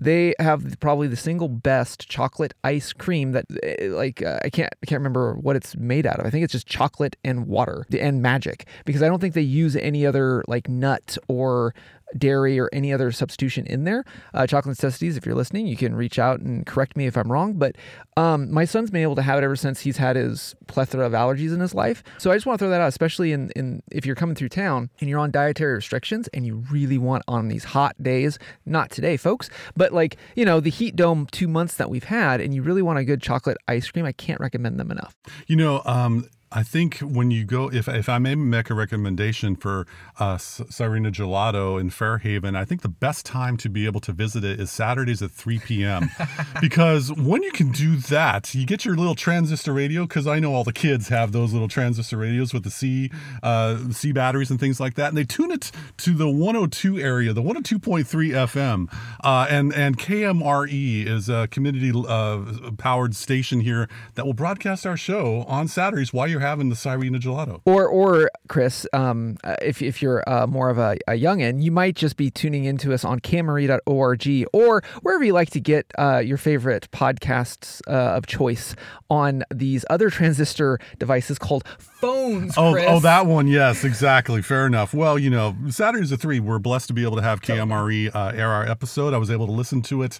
They 0.00 0.34
have 0.38 0.78
probably 0.80 1.08
the 1.08 1.16
single 1.16 1.48
best 1.48 2.08
chocolate 2.08 2.54
ice 2.64 2.94
cream 2.94 3.32
that, 3.32 3.44
eh, 3.62 3.88
like, 3.90 4.22
uh, 4.22 4.40
I 4.42 4.48
can't, 4.48 4.72
I 4.82 4.86
can't 4.86 4.98
remember 4.98 5.34
what 5.34 5.56
it's 5.56 5.76
made 5.76 6.06
out 6.06 6.18
of. 6.18 6.24
I 6.26 6.30
think 6.30 6.42
it's 6.42 6.52
just 6.52 6.66
chocolate 6.66 7.16
and 7.22 7.46
water 7.46 7.86
and 8.00 8.22
magic 8.22 8.66
because 8.86 9.02
I 9.02 9.08
don't 9.08 9.20
think 9.20 9.34
they 9.34 9.42
use 9.42 9.76
any 9.76 10.06
other 10.06 10.42
like 10.48 10.68
nut 10.68 11.18
or 11.28 11.74
dairy 12.16 12.58
or 12.58 12.68
any 12.72 12.92
other 12.92 13.12
substitution 13.12 13.66
in 13.66 13.84
there. 13.84 14.04
Uh, 14.34 14.46
chocolate 14.46 14.70
necessities, 14.70 15.16
if 15.16 15.26
you're 15.26 15.34
listening, 15.34 15.66
you 15.66 15.76
can 15.76 15.94
reach 15.94 16.18
out 16.18 16.40
and 16.40 16.66
correct 16.66 16.96
me 16.96 17.06
if 17.06 17.16
I'm 17.16 17.30
wrong. 17.30 17.54
But 17.54 17.76
um, 18.16 18.52
my 18.52 18.64
son's 18.64 18.90
been 18.90 19.02
able 19.02 19.16
to 19.16 19.22
have 19.22 19.38
it 19.38 19.44
ever 19.44 19.56
since 19.56 19.80
he's 19.80 19.96
had 19.96 20.16
his 20.16 20.54
plethora 20.66 21.06
of 21.06 21.12
allergies 21.12 21.52
in 21.52 21.60
his 21.60 21.74
life. 21.74 22.02
So 22.18 22.30
I 22.30 22.34
just 22.34 22.46
want 22.46 22.58
to 22.58 22.64
throw 22.64 22.70
that 22.70 22.80
out, 22.80 22.88
especially 22.88 23.32
in, 23.32 23.50
in 23.50 23.82
if 23.90 24.04
you're 24.04 24.16
coming 24.16 24.34
through 24.34 24.50
town 24.50 24.90
and 25.00 25.08
you're 25.08 25.18
on 25.18 25.30
dietary 25.30 25.74
restrictions 25.74 26.28
and 26.28 26.46
you 26.46 26.64
really 26.70 26.98
want 26.98 27.22
on 27.28 27.48
these 27.48 27.64
hot 27.64 28.00
days, 28.02 28.38
not 28.66 28.90
today, 28.90 29.16
folks, 29.16 29.50
but 29.76 29.92
like, 29.92 30.16
you 30.34 30.44
know, 30.44 30.60
the 30.60 30.70
heat 30.70 30.96
dome 30.96 31.26
two 31.30 31.48
months 31.48 31.76
that 31.76 31.90
we've 31.90 32.04
had 32.04 32.40
and 32.40 32.54
you 32.54 32.62
really 32.62 32.82
want 32.82 32.98
a 32.98 33.04
good 33.04 33.22
chocolate 33.22 33.56
ice 33.68 33.90
cream, 33.90 34.04
I 34.04 34.12
can't 34.12 34.40
recommend 34.40 34.78
them 34.78 34.90
enough. 34.90 35.16
You 35.46 35.56
know, 35.56 35.82
um, 35.84 36.28
I 36.52 36.64
think 36.64 36.98
when 36.98 37.30
you 37.30 37.44
go, 37.44 37.70
if, 37.70 37.86
if 37.86 38.08
I 38.08 38.18
may 38.18 38.34
make 38.34 38.70
a 38.70 38.74
recommendation 38.74 39.54
for 39.54 39.86
uh, 40.18 40.34
S- 40.34 40.60
Sirena 40.68 41.12
Gelato 41.12 41.80
in 41.80 41.90
Fairhaven, 41.90 42.56
I 42.56 42.64
think 42.64 42.82
the 42.82 42.88
best 42.88 43.24
time 43.24 43.56
to 43.58 43.68
be 43.68 43.86
able 43.86 44.00
to 44.00 44.12
visit 44.12 44.42
it 44.42 44.58
is 44.58 44.68
Saturdays 44.68 45.22
at 45.22 45.30
3 45.30 45.60
p.m. 45.60 46.10
because 46.60 47.12
when 47.12 47.44
you 47.44 47.52
can 47.52 47.70
do 47.70 47.96
that, 47.98 48.52
you 48.52 48.66
get 48.66 48.84
your 48.84 48.96
little 48.96 49.14
transistor 49.14 49.72
radio. 49.72 50.02
Because 50.02 50.26
I 50.26 50.40
know 50.40 50.52
all 50.52 50.64
the 50.64 50.72
kids 50.72 51.06
have 51.06 51.30
those 51.30 51.52
little 51.52 51.68
transistor 51.68 52.16
radios 52.16 52.52
with 52.52 52.64
the 52.64 52.70
C 52.70 53.12
uh, 53.44 53.78
C 53.92 54.10
batteries 54.10 54.50
and 54.50 54.58
things 54.58 54.80
like 54.80 54.94
that, 54.94 55.10
and 55.10 55.16
they 55.16 55.24
tune 55.24 55.52
it 55.52 55.70
to 55.98 56.14
the 56.14 56.28
102 56.28 56.98
area, 56.98 57.32
the 57.32 57.42
102.3 57.42 58.04
FM, 58.04 58.92
uh, 59.22 59.46
and 59.48 59.72
and 59.72 59.96
KMRE 59.98 61.06
is 61.06 61.28
a 61.28 61.46
community 61.46 61.92
uh, 61.94 62.40
powered 62.76 63.14
station 63.14 63.60
here 63.60 63.88
that 64.16 64.26
will 64.26 64.34
broadcast 64.34 64.84
our 64.84 64.96
show 64.96 65.44
on 65.46 65.68
Saturdays 65.68 66.12
while 66.12 66.26
you're 66.26 66.39
having 66.40 66.68
the 66.68 66.74
Sirena 66.74 67.20
Gelato. 67.20 67.60
Or, 67.64 67.86
or 67.86 68.30
Chris, 68.48 68.86
um, 68.92 69.36
uh, 69.44 69.56
if, 69.62 69.82
if 69.82 70.02
you're 70.02 70.22
uh, 70.28 70.46
more 70.46 70.70
of 70.70 70.78
a, 70.78 70.96
a 71.06 71.12
youngin, 71.12 71.62
you 71.62 71.70
might 71.70 71.96
just 71.96 72.16
be 72.16 72.30
tuning 72.30 72.64
into 72.64 72.92
us 72.92 73.04
on 73.04 73.20
kmre.org 73.20 74.46
or 74.52 74.82
wherever 75.02 75.24
you 75.24 75.32
like 75.32 75.50
to 75.50 75.60
get 75.60 75.86
uh, 75.98 76.18
your 76.18 76.36
favorite 76.36 76.88
podcasts 76.90 77.80
uh, 77.88 78.16
of 78.16 78.26
choice 78.26 78.74
on 79.08 79.42
these 79.52 79.84
other 79.90 80.10
transistor 80.10 80.78
devices 80.98 81.38
called 81.38 81.64
phones. 81.78 82.54
Oh, 82.56 82.72
Chris. 82.72 82.86
oh, 82.88 83.00
that 83.00 83.26
one. 83.26 83.46
Yes, 83.46 83.84
exactly. 83.84 84.42
Fair 84.42 84.66
enough. 84.66 84.94
Well, 84.94 85.18
you 85.18 85.30
know, 85.30 85.56
Saturdays 85.68 86.12
at 86.12 86.20
three, 86.20 86.40
we're 86.40 86.58
blessed 86.58 86.88
to 86.88 86.94
be 86.94 87.02
able 87.02 87.16
to 87.16 87.22
have 87.22 87.40
KMRE 87.40 88.14
uh, 88.14 88.32
air 88.34 88.48
our 88.48 88.68
episode. 88.68 89.14
I 89.14 89.18
was 89.18 89.30
able 89.30 89.46
to 89.46 89.52
listen 89.52 89.82
to 89.82 90.02
it 90.02 90.18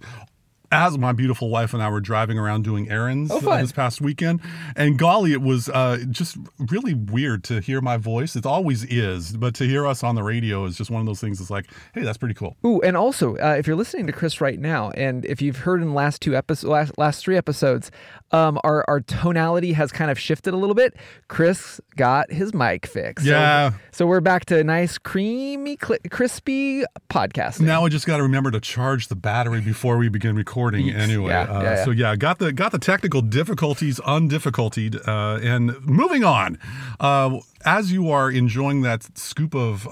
as 0.72 0.96
my 0.96 1.12
beautiful 1.12 1.50
wife 1.50 1.74
and 1.74 1.82
I 1.82 1.88
were 1.88 2.00
driving 2.00 2.38
around 2.38 2.62
doing 2.62 2.90
errands 2.90 3.30
Oh, 3.32 3.40
this 3.40 3.72
past 3.72 4.00
weekend. 4.00 4.40
And 4.76 4.98
golly, 4.98 5.32
it 5.32 5.42
was 5.42 5.68
uh, 5.68 5.98
just 6.10 6.36
really 6.58 6.94
weird 6.94 7.42
to 7.44 7.60
hear 7.60 7.80
my 7.80 7.96
voice. 7.96 8.36
It 8.36 8.46
always 8.46 8.84
is, 8.84 9.36
but 9.36 9.54
to 9.56 9.64
hear 9.64 9.86
us 9.86 10.04
on 10.04 10.14
the 10.14 10.22
radio 10.22 10.64
is 10.64 10.76
just 10.76 10.90
one 10.90 11.00
of 11.00 11.06
those 11.06 11.20
things 11.20 11.38
that's 11.38 11.50
like, 11.50 11.66
hey, 11.94 12.02
that's 12.02 12.18
pretty 12.18 12.34
cool. 12.34 12.56
Ooh, 12.64 12.80
and 12.82 12.96
also, 12.96 13.36
uh, 13.36 13.56
if 13.58 13.66
you're 13.66 13.76
listening 13.76 14.06
to 14.06 14.12
Chris 14.12 14.40
right 14.40 14.58
now, 14.58 14.90
and 14.90 15.24
if 15.24 15.42
you've 15.42 15.58
heard 15.58 15.82
in 15.82 15.88
the 15.88 15.94
last 15.94 16.22
two 16.22 16.36
episodes, 16.36 16.70
last, 16.70 16.98
last 16.98 17.24
three 17.24 17.36
episodes, 17.36 17.90
um, 18.32 18.58
our 18.64 18.84
our 18.88 19.00
tonality 19.00 19.72
has 19.72 19.90
kind 19.92 20.10
of 20.10 20.18
shifted 20.18 20.54
a 20.54 20.56
little 20.56 20.74
bit. 20.74 20.94
Chris 21.28 21.80
got 21.96 22.30
his 22.32 22.54
mic 22.54 22.86
fixed. 22.86 23.24
So- 23.26 23.30
Yeah. 23.32 23.72
So, 23.92 24.06
we're 24.06 24.20
back 24.20 24.46
to 24.46 24.62
nice, 24.64 24.96
creamy, 24.98 25.76
cli 25.76 25.98
crispy 26.10 26.84
podcasting. 27.10 27.62
Now 27.62 27.84
I 27.84 27.88
just 27.90 28.06
got 28.06 28.16
to 28.16 28.22
remember 28.22 28.50
to 28.50 28.60
charge 28.60 29.08
the 29.08 29.16
battery 29.16 29.60
before 29.60 29.96
we 29.98 30.08
begin 30.08 30.36
recording. 30.36 30.90
Anyway, 30.90 31.30
Yeah, 31.30 31.42
uh, 31.42 31.62
yeah, 31.62 31.74
yeah. 31.74 31.84
so 31.84 31.90
yeah, 31.90 32.16
got 32.16 32.38
the 32.38 32.52
got 32.52 32.72
the 32.72 32.78
technical 32.78 33.20
difficulties 33.20 34.00
undifficultied, 34.00 34.96
uh, 35.06 35.38
and 35.42 35.78
moving 35.84 36.24
on. 36.24 36.58
Uh, 36.98 37.38
as 37.64 37.92
you 37.92 38.10
are 38.10 38.30
enjoying 38.30 38.82
that 38.82 39.16
scoop 39.18 39.54
of. 39.54 39.86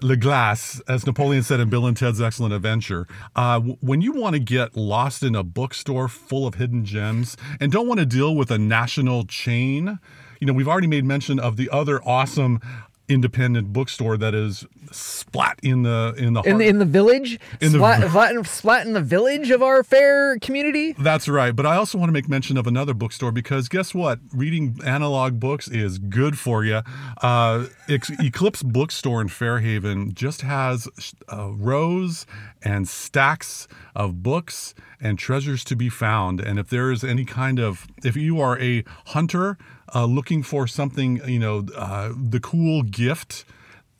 Le 0.00 0.16
Glace, 0.16 0.80
as 0.86 1.06
Napoleon 1.06 1.42
said 1.42 1.58
in 1.58 1.68
Bill 1.68 1.86
and 1.86 1.96
Ted's 1.96 2.20
Excellent 2.20 2.54
Adventure. 2.54 3.06
Uh, 3.34 3.54
w- 3.54 3.76
when 3.80 4.00
you 4.00 4.12
want 4.12 4.34
to 4.34 4.38
get 4.38 4.76
lost 4.76 5.22
in 5.24 5.34
a 5.34 5.42
bookstore 5.42 6.08
full 6.08 6.46
of 6.46 6.54
hidden 6.54 6.84
gems 6.84 7.36
and 7.58 7.72
don't 7.72 7.88
want 7.88 7.98
to 7.98 8.06
deal 8.06 8.36
with 8.36 8.50
a 8.50 8.58
national 8.58 9.24
chain, 9.24 9.98
you 10.40 10.46
know, 10.46 10.52
we've 10.52 10.68
already 10.68 10.86
made 10.86 11.04
mention 11.04 11.40
of 11.40 11.56
the 11.56 11.68
other 11.70 12.00
awesome 12.04 12.60
independent 13.08 13.72
bookstore 13.72 14.16
that 14.16 14.34
is 14.34 14.66
splat 14.90 15.58
in 15.62 15.82
the 15.82 16.14
in 16.16 16.34
the 16.34 16.42
In 16.42 16.58
the, 16.58 16.66
in 16.66 16.78
the 16.78 16.84
village, 16.84 17.38
In 17.60 17.70
splat, 17.70 18.00
vi- 18.00 18.08
splat, 18.08 18.34
in, 18.34 18.44
splat 18.44 18.86
in 18.86 18.92
the 18.92 19.00
village 19.00 19.50
of 19.50 19.62
our 19.62 19.82
fair 19.82 20.38
community. 20.38 20.92
That's 20.92 21.28
right. 21.28 21.54
But 21.54 21.66
I 21.66 21.76
also 21.76 21.98
want 21.98 22.08
to 22.08 22.12
make 22.12 22.28
mention 22.28 22.56
of 22.56 22.66
another 22.66 22.94
bookstore 22.94 23.32
because 23.32 23.68
guess 23.68 23.94
what? 23.94 24.18
Reading 24.32 24.78
analog 24.84 25.40
books 25.40 25.68
is 25.68 25.98
good 25.98 26.38
for 26.38 26.64
you. 26.64 26.82
Uh, 27.22 27.66
Eclipse 27.88 28.62
Bookstore 28.62 29.20
in 29.20 29.28
Fairhaven 29.28 30.12
just 30.14 30.42
has 30.42 30.88
uh, 31.32 31.50
rows 31.52 32.26
and 32.62 32.88
stacks 32.88 33.68
of 33.98 34.22
books 34.22 34.74
and 35.00 35.18
treasures 35.18 35.64
to 35.64 35.76
be 35.76 35.90
found. 35.90 36.40
And 36.40 36.58
if 36.58 36.70
there 36.70 36.90
is 36.90 37.02
any 37.04 37.24
kind 37.24 37.58
of, 37.58 37.86
if 38.04 38.16
you 38.16 38.40
are 38.40 38.58
a 38.60 38.84
hunter 39.06 39.58
uh, 39.94 40.06
looking 40.06 40.42
for 40.42 40.66
something, 40.66 41.20
you 41.26 41.40
know, 41.40 41.66
uh, 41.76 42.12
the 42.16 42.40
cool 42.40 42.82
gift. 42.84 43.44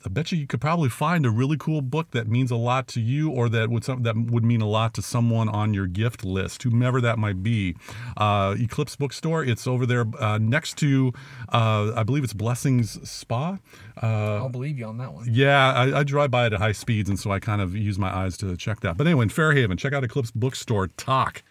I 0.05 0.09
bet 0.09 0.31
you 0.31 0.39
you 0.39 0.47
could 0.47 0.61
probably 0.61 0.89
find 0.89 1.27
a 1.27 1.31
really 1.31 1.57
cool 1.57 1.81
book 1.83 2.13
that 2.13 2.29
means 2.29 2.51
a 2.51 2.57
lot 2.57 2.87
to 2.89 3.01
you, 3.01 3.31
or 3.31 3.49
that 3.49 3.69
would 3.69 3.85
some, 3.85 4.05
that 4.05 4.17
would 4.17 4.45
mean 4.45 4.61
a 4.61 4.67
lot 4.69 4.95
to 4.95 5.03
someone 5.03 5.49
on 5.49 5.75
your 5.75 5.87
gift 5.87 6.25
list, 6.25 6.63
whomever 6.63 7.01
that 7.01 7.19
might 7.19 7.43
be. 7.43 7.75
Uh, 8.17 8.55
Eclipse 8.59 8.95
Bookstore. 8.97 9.45
It's 9.45 9.67
over 9.67 9.87
there 9.87 10.07
uh, 10.21 10.39
next 10.39 10.77
to, 10.79 11.13
uh, 11.53 11.93
I 11.97 12.05
believe 12.05 12.23
it's 12.23 12.33
Blessings 12.33 13.09
Spa. 13.09 13.59
Uh, 14.01 14.07
I'll 14.37 14.49
believe 14.49 14.79
you 14.79 14.87
on 14.87 14.99
that 14.99 15.13
one. 15.13 15.27
yeah, 15.29 15.73
I, 15.73 16.01
I 16.01 16.05
drive 16.05 16.31
by 16.31 16.47
it 16.47 16.53
at 16.53 16.61
high 16.61 16.73
speeds, 16.73 17.09
and 17.09 17.19
so 17.19 17.33
I 17.33 17.41
kind 17.41 17.61
of 17.61 17.75
use 17.75 17.99
my 17.99 18.15
eyes 18.15 18.37
to 18.39 18.57
check 18.57 18.81
that. 18.81 18.97
But 18.97 19.07
anyway, 19.07 19.25
in 19.25 19.29
Fairhaven, 19.31 19.77
check 19.79 19.93
out 19.93 20.05
Eclipse 20.05 20.31
Bookstore. 20.31 20.89
Talk. 20.97 21.43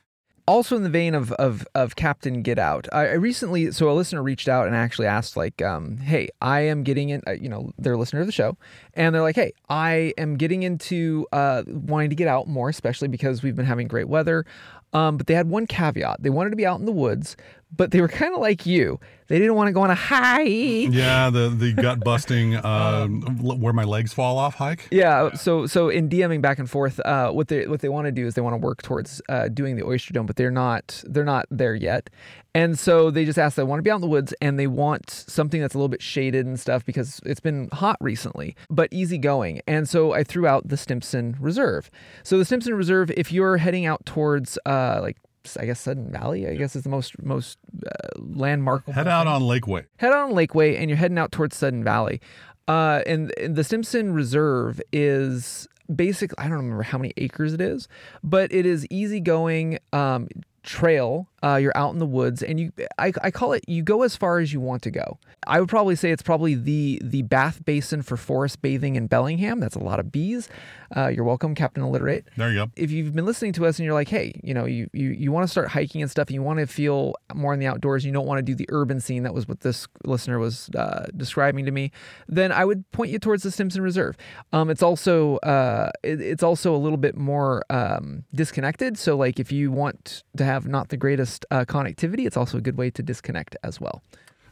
Also 0.48 0.76
in 0.76 0.84
the 0.84 0.90
vein 0.90 1.14
of 1.14 1.32
of 1.34 1.68
of 1.76 1.96
Captain 1.96 2.42
Get 2.42 2.58
Out, 2.58 2.88
I, 2.92 3.08
I 3.08 3.14
recently 3.14 3.72
so 3.72 3.90
a 3.90 3.94
listener 3.94 4.24
reached 4.24 4.48
out 4.48 4.68
and 4.68 4.76
actually 4.76 5.08
asked 5.08 5.36
like, 5.38 5.62
um, 5.62 5.98
"Hey, 5.98 6.30
I 6.42 6.62
am 6.62 6.84
getting 6.84 7.10
in." 7.10 7.22
Uh, 7.28 7.32
you 7.32 7.50
know, 7.50 7.72
they're 7.78 7.94
a 7.94 7.98
listener 7.98 8.22
of 8.22 8.26
the 8.26 8.32
show, 8.32 8.58
and 8.94 9.14
they're 9.14 9.22
like, 9.22 9.36
"Hey, 9.36 9.52
I 9.70 10.14
am 10.18 10.38
getting 10.38 10.64
into 10.64 11.28
uh, 11.32 11.64
wanting 11.68 12.10
to 12.10 12.16
get 12.16 12.28
out 12.28 12.48
more, 12.48 12.70
especially 12.70 13.10
because 13.10 13.44
we've 13.44 13.56
been 13.56 13.66
having 13.66 13.88
great 13.88 14.08
weather." 14.08 14.46
Um, 14.94 15.18
but 15.18 15.28
they 15.28 15.34
had 15.34 15.50
one 15.50 15.68
caveat: 15.68 16.24
they 16.24 16.30
wanted 16.30 16.52
to 16.52 16.56
be 16.56 16.66
out 16.66 16.80
in 16.80 16.86
the 16.86 16.92
woods, 16.92 17.36
but 17.76 17.92
they 17.92 18.02
were 18.02 18.08
kind 18.08 18.34
of 18.34 18.42
like 18.42 18.66
you. 18.66 19.00
They 19.28 19.40
didn't 19.40 19.56
want 19.56 19.68
to 19.68 19.74
go 19.74 19.82
on 19.82 19.90
a 19.90 19.96
hike. 19.96 20.94
Yeah, 20.94 21.30
the 21.30 21.50
the 21.50 21.74
gut 21.82 22.00
busting, 22.00 22.56
uh, 22.56 23.08
where 23.08 23.74
my 23.74 23.84
legs 23.84 24.14
fall 24.14 24.38
off 24.38 24.56
hike. 24.56 24.88
Yeah, 24.90 25.34
so 25.34 25.66
so 25.68 25.90
in 25.90 26.10
DMing 26.10 26.42
back 26.42 26.60
and 26.60 26.70
forth, 26.70 27.00
uh, 27.02 27.32
what 27.32 27.50
they 27.50 27.68
what 27.68 27.82
they 27.82 27.90
want 27.90 28.06
to 28.06 28.12
do 28.12 28.26
is 28.26 28.36
they 28.36 28.42
want 28.42 28.54
to 28.54 28.58
work 28.58 28.82
towards 28.82 29.22
uh, 29.28 29.50
doing 29.50 29.76
the 29.76 29.86
oyster 29.86 30.14
dome, 30.14 30.26
but 30.26 30.38
they're 30.38 30.50
not 30.50 31.04
they're 31.06 31.26
not 31.26 31.46
there 31.52 31.76
yet, 31.76 32.10
and 32.56 32.80
so 32.80 33.12
they 33.12 33.26
just 33.26 33.38
ask 33.38 33.58
they 33.58 33.64
want 33.64 33.80
to 33.80 33.84
be 33.84 33.92
out 33.92 33.96
in 33.96 34.02
the 34.02 34.08
woods 34.08 34.34
and 34.42 34.58
they 34.58 34.68
want 34.68 35.10
something 35.10 35.60
that's 35.60 35.74
a 35.74 35.78
little 35.78 35.90
bit 35.90 36.02
shaded 36.02 36.46
and 36.46 36.58
stuff 36.58 36.86
because 36.86 37.20
it's 37.26 37.42
been 37.42 37.68
hot 37.74 37.98
recently, 38.00 38.56
but 38.70 38.88
easy 38.94 39.18
going, 39.18 39.60
and 39.68 39.90
so 39.90 40.14
I 40.14 40.24
threw 40.24 40.48
out 40.48 40.70
the 40.70 40.78
Stimpson 40.78 41.36
Reserve. 41.38 41.92
So 42.24 42.38
the 42.38 42.46
Stimpson 42.46 42.76
Reserve, 42.76 43.12
if 43.12 43.34
you're 43.34 43.58
heading 43.58 43.86
out 43.86 44.06
towards 44.06 44.58
uh, 44.66 45.00
like 45.02 45.18
I 45.56 45.66
guess 45.66 45.80
Sudden 45.80 46.12
Valley, 46.12 46.48
I 46.48 46.56
guess 46.56 46.76
is 46.76 46.84
the 46.84 46.90
most 46.90 47.22
most 47.24 47.58
uh, 47.86 48.20
landmark. 48.20 48.86
Head 48.88 49.08
out 49.08 49.28
on 49.28 49.44
Lakeway. 49.44 49.86
head 49.98 50.12
on 50.12 50.32
Lakeway 50.32 50.78
and 50.80 50.90
you're 50.90 50.98
heading 50.98 51.18
out 51.18 51.32
towards 51.32 51.56
Sudden 51.56 51.84
Valley. 51.84 52.20
Uh, 52.68 53.02
and, 53.06 53.32
and 53.40 53.56
the 53.56 53.64
Stimpson 53.64 54.12
Reserve 54.12 54.82
is 54.92 55.68
basically 55.96 56.36
I 56.38 56.50
don't 56.50 56.58
remember 56.58 56.84
how 56.84 56.98
many 56.98 57.14
acres 57.16 57.54
it 57.54 57.62
is, 57.62 57.88
but 58.24 58.52
it 58.52 58.66
is 58.66 58.86
easygoing 58.90 59.78
um, 59.94 60.28
trail. 60.64 61.30
Uh, 61.44 61.56
you're 61.56 61.76
out 61.78 61.94
in 61.94 62.00
the 62.00 62.06
woods, 62.06 62.42
and 62.42 62.60
you 62.60 62.72
I, 62.98 63.14
I 63.22 63.30
call 63.30 63.54
it 63.54 63.64
you 63.68 63.84
go 63.84 64.02
as 64.02 64.16
far 64.16 64.40
as 64.40 64.52
you 64.52 64.60
want 64.60 64.82
to 64.84 64.92
go. 64.92 65.20
I 65.46 65.60
would 65.60 65.70
probably 65.70 65.96
say 65.96 66.10
it's 66.12 66.24
probably 66.24 66.56
the 66.56 67.00
the 67.04 67.22
bath 67.22 67.64
basin 67.64 68.02
for 68.02 68.18
forest 68.18 68.62
bathing 68.64 68.96
in 68.96 69.06
Bellingham. 69.06 69.60
That's 69.60 69.76
a 69.76 69.80
lot 69.80 70.00
of 70.00 70.12
bees. 70.12 70.50
Uh, 70.96 71.08
you're 71.08 71.24
welcome, 71.26 71.54
Captain 71.54 71.84
Illiterate. 71.84 72.28
There 72.38 72.50
you 72.52 72.66
go. 72.66 72.72
if 72.76 72.90
you've 72.92 73.14
been 73.14 73.26
listening 73.26 73.54
to 73.54 73.66
us 73.68 73.78
and 73.78 73.86
you're 73.86 73.94
like, 73.94 74.08
hey, 74.08 74.40
you 74.44 74.54
know, 74.54 74.66
you 74.66 74.90
you, 74.94 75.10
you 75.10 75.32
want 75.32 75.44
to 75.44 75.48
start 75.48 75.68
hiking 75.68 76.02
and 76.02 76.10
stuff, 76.10 76.28
and 76.30 76.34
you 76.34 76.42
want 76.42 76.58
to 76.60 76.66
feel 76.66 77.14
more 77.36 77.54
in 77.54 77.60
the 77.60 77.68
outdoors, 77.68 78.04
you 78.04 78.12
don't 78.12 78.26
want 78.26 78.40
to 78.40 78.44
do 78.44 78.56
the 78.56 78.66
urban 78.70 79.00
scene. 79.00 79.22
That 79.22 79.34
was 79.36 79.48
what 79.48 79.60
this 79.60 79.88
listener 80.06 80.40
was 80.40 80.70
uh, 80.76 81.06
describing 81.16 81.66
to 81.66 81.72
me. 81.72 81.92
Then 82.28 82.52
I 82.52 82.66
would 82.66 82.90
point 82.92 83.12
you 83.12 83.20
towards 83.20 83.44
the 83.44 83.52
Stimpson 83.52 83.82
Reserve. 83.84 84.18
Um, 84.54 84.72
it's 84.72 84.82
also 84.82 85.38
uh, 85.38 85.92
it- 86.04 86.20
it's 86.22 86.42
also 86.44 86.76
a 86.76 86.78
little 86.78 86.98
bit 86.98 87.16
more 87.16 87.64
um, 87.70 88.24
disconnected. 88.34 88.98
So 88.98 89.16
like 89.16 89.40
if 89.40 89.52
you 89.52 89.72
want 89.72 90.24
to 90.38 90.44
have 90.44 90.66
not 90.68 90.90
the 90.90 90.98
greatest 90.98 91.27
uh, 91.52 91.66
connectivity, 91.66 92.26
it's 92.26 92.38
also 92.38 92.58
a 92.58 92.62
good 92.62 92.78
way 92.78 92.90
to 92.92 93.02
disconnect 93.02 93.56
as 93.64 93.80
well. 93.80 94.02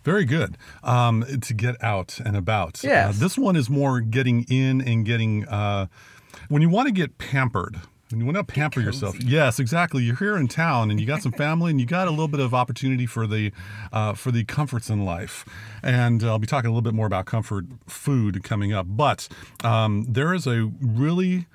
Very 0.05 0.25
good. 0.25 0.57
Um, 0.83 1.25
to 1.41 1.53
get 1.53 1.83
out 1.83 2.19
and 2.23 2.37
about. 2.37 2.83
Yes. 2.83 3.17
Uh, 3.17 3.23
this 3.23 3.37
one 3.37 3.55
is 3.55 3.69
more 3.69 3.99
getting 4.01 4.43
in 4.43 4.79
and 4.79 5.03
getting. 5.03 5.45
Uh, 5.47 5.87
when 6.47 6.61
you 6.61 6.69
want 6.69 6.87
to 6.87 6.93
get 6.93 7.17
pampered. 7.17 7.81
When 8.11 8.19
you 8.19 8.25
want 8.27 8.37
to 8.37 8.43
pamper 8.43 8.79
yourself, 8.79 9.19
yes, 9.19 9.59
exactly. 9.59 10.03
You're 10.03 10.15
here 10.15 10.37
in 10.37 10.47
town, 10.47 10.91
and 10.91 10.99
you 10.99 11.07
got 11.07 11.23
some 11.23 11.31
family, 11.43 11.71
and 11.71 11.79
you 11.81 11.87
got 11.87 12.07
a 12.07 12.11
little 12.11 12.27
bit 12.27 12.39
of 12.39 12.53
opportunity 12.53 13.07
for 13.07 13.25
the 13.25 13.51
uh, 13.91 14.13
for 14.13 14.29
the 14.29 14.43
comforts 14.43 14.91
in 14.91 15.03
life. 15.03 15.43
And 15.81 16.23
I'll 16.23 16.37
be 16.37 16.45
talking 16.45 16.67
a 16.67 16.71
little 16.71 16.83
bit 16.83 16.93
more 16.93 17.07
about 17.07 17.25
comfort 17.25 17.65
food 17.87 18.43
coming 18.43 18.71
up. 18.71 18.85
But 18.87 19.27
um, 19.63 20.05
there 20.07 20.35
is 20.35 20.45
a 20.45 20.71
really 20.79 21.47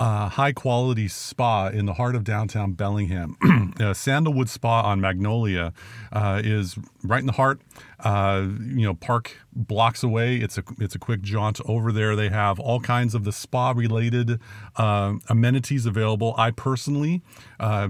uh, 0.00 0.30
high 0.30 0.52
quality 0.52 1.06
spa 1.06 1.68
in 1.68 1.84
the 1.84 1.92
heart 1.92 2.16
of 2.16 2.24
downtown 2.24 2.72
Bellingham. 2.72 3.36
uh, 3.80 3.92
Sandalwood 3.92 4.48
Spa 4.48 4.80
on 4.80 5.00
Magnolia 5.00 5.74
uh, 6.10 6.40
is 6.42 6.76
right 7.02 7.20
in 7.20 7.26
the 7.26 7.32
heart. 7.32 7.60
Uh, 8.00 8.46
you 8.60 8.84
know, 8.86 8.94
park 8.94 9.36
blocks 9.52 10.02
away. 10.02 10.36
It's 10.36 10.56
a 10.56 10.64
it's 10.78 10.94
a 10.94 10.98
quick 10.98 11.22
jaunt 11.22 11.60
over 11.66 11.92
there. 11.92 12.16
They 12.16 12.28
have 12.28 12.58
all 12.58 12.80
kinds 12.80 13.14
of 13.14 13.24
the 13.24 13.32
spa 13.32 13.72
related 13.72 14.40
uh, 14.76 15.14
amenities 15.28 15.86
available. 15.86 16.34
I 16.38 16.50
personally, 16.50 17.22
uh, 17.58 17.88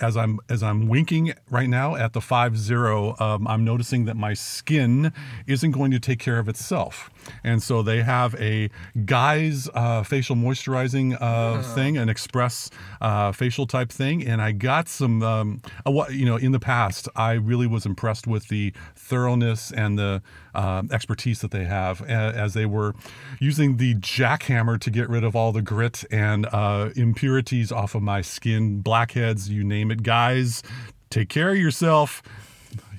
as 0.00 0.16
I'm 0.16 0.40
as 0.48 0.62
I'm 0.62 0.88
winking 0.88 1.34
right 1.50 1.68
now 1.68 1.94
at 1.96 2.12
the 2.12 2.20
five 2.20 2.56
zero, 2.56 3.16
um, 3.20 3.46
I'm 3.46 3.64
noticing 3.64 4.04
that 4.06 4.16
my 4.16 4.34
skin 4.34 5.12
isn't 5.46 5.72
going 5.72 5.90
to 5.90 6.00
take 6.00 6.18
care 6.18 6.38
of 6.38 6.48
itself, 6.48 7.10
and 7.44 7.62
so 7.62 7.82
they 7.82 8.02
have 8.02 8.34
a 8.36 8.70
guy's 9.04 9.68
uh, 9.74 10.02
facial 10.02 10.36
moisturizing 10.36 11.18
uh, 11.20 11.62
thing, 11.74 11.98
an 11.98 12.08
express 12.08 12.70
uh, 13.00 13.32
facial 13.32 13.66
type 13.66 13.90
thing, 13.90 14.26
and 14.26 14.40
I 14.40 14.52
got 14.52 14.88
some. 14.88 15.22
Um, 15.22 15.62
what 15.84 16.14
you 16.14 16.24
know, 16.24 16.36
in 16.36 16.52
the 16.52 16.60
past, 16.60 17.08
I 17.14 17.32
really 17.32 17.66
was 17.66 17.84
impressed 17.84 18.26
with 18.26 18.49
the 18.50 18.74
thoroughness 18.94 19.72
and 19.72 19.98
the 19.98 20.22
uh, 20.54 20.82
expertise 20.92 21.40
that 21.40 21.50
they 21.50 21.64
have 21.64 22.02
as 22.02 22.52
they 22.52 22.66
were 22.66 22.94
using 23.38 23.78
the 23.78 23.94
jackhammer 23.94 24.78
to 24.78 24.90
get 24.90 25.08
rid 25.08 25.24
of 25.24 25.34
all 25.34 25.52
the 25.52 25.62
grit 25.62 26.04
and 26.10 26.46
uh, 26.52 26.90
impurities 26.96 27.72
off 27.72 27.94
of 27.94 28.02
my 28.02 28.20
skin, 28.20 28.82
blackheads, 28.82 29.48
you 29.48 29.64
name 29.64 29.90
it. 29.90 30.02
Guys, 30.02 30.62
take 31.08 31.30
care 31.30 31.52
of 31.52 31.56
yourself. 31.56 32.22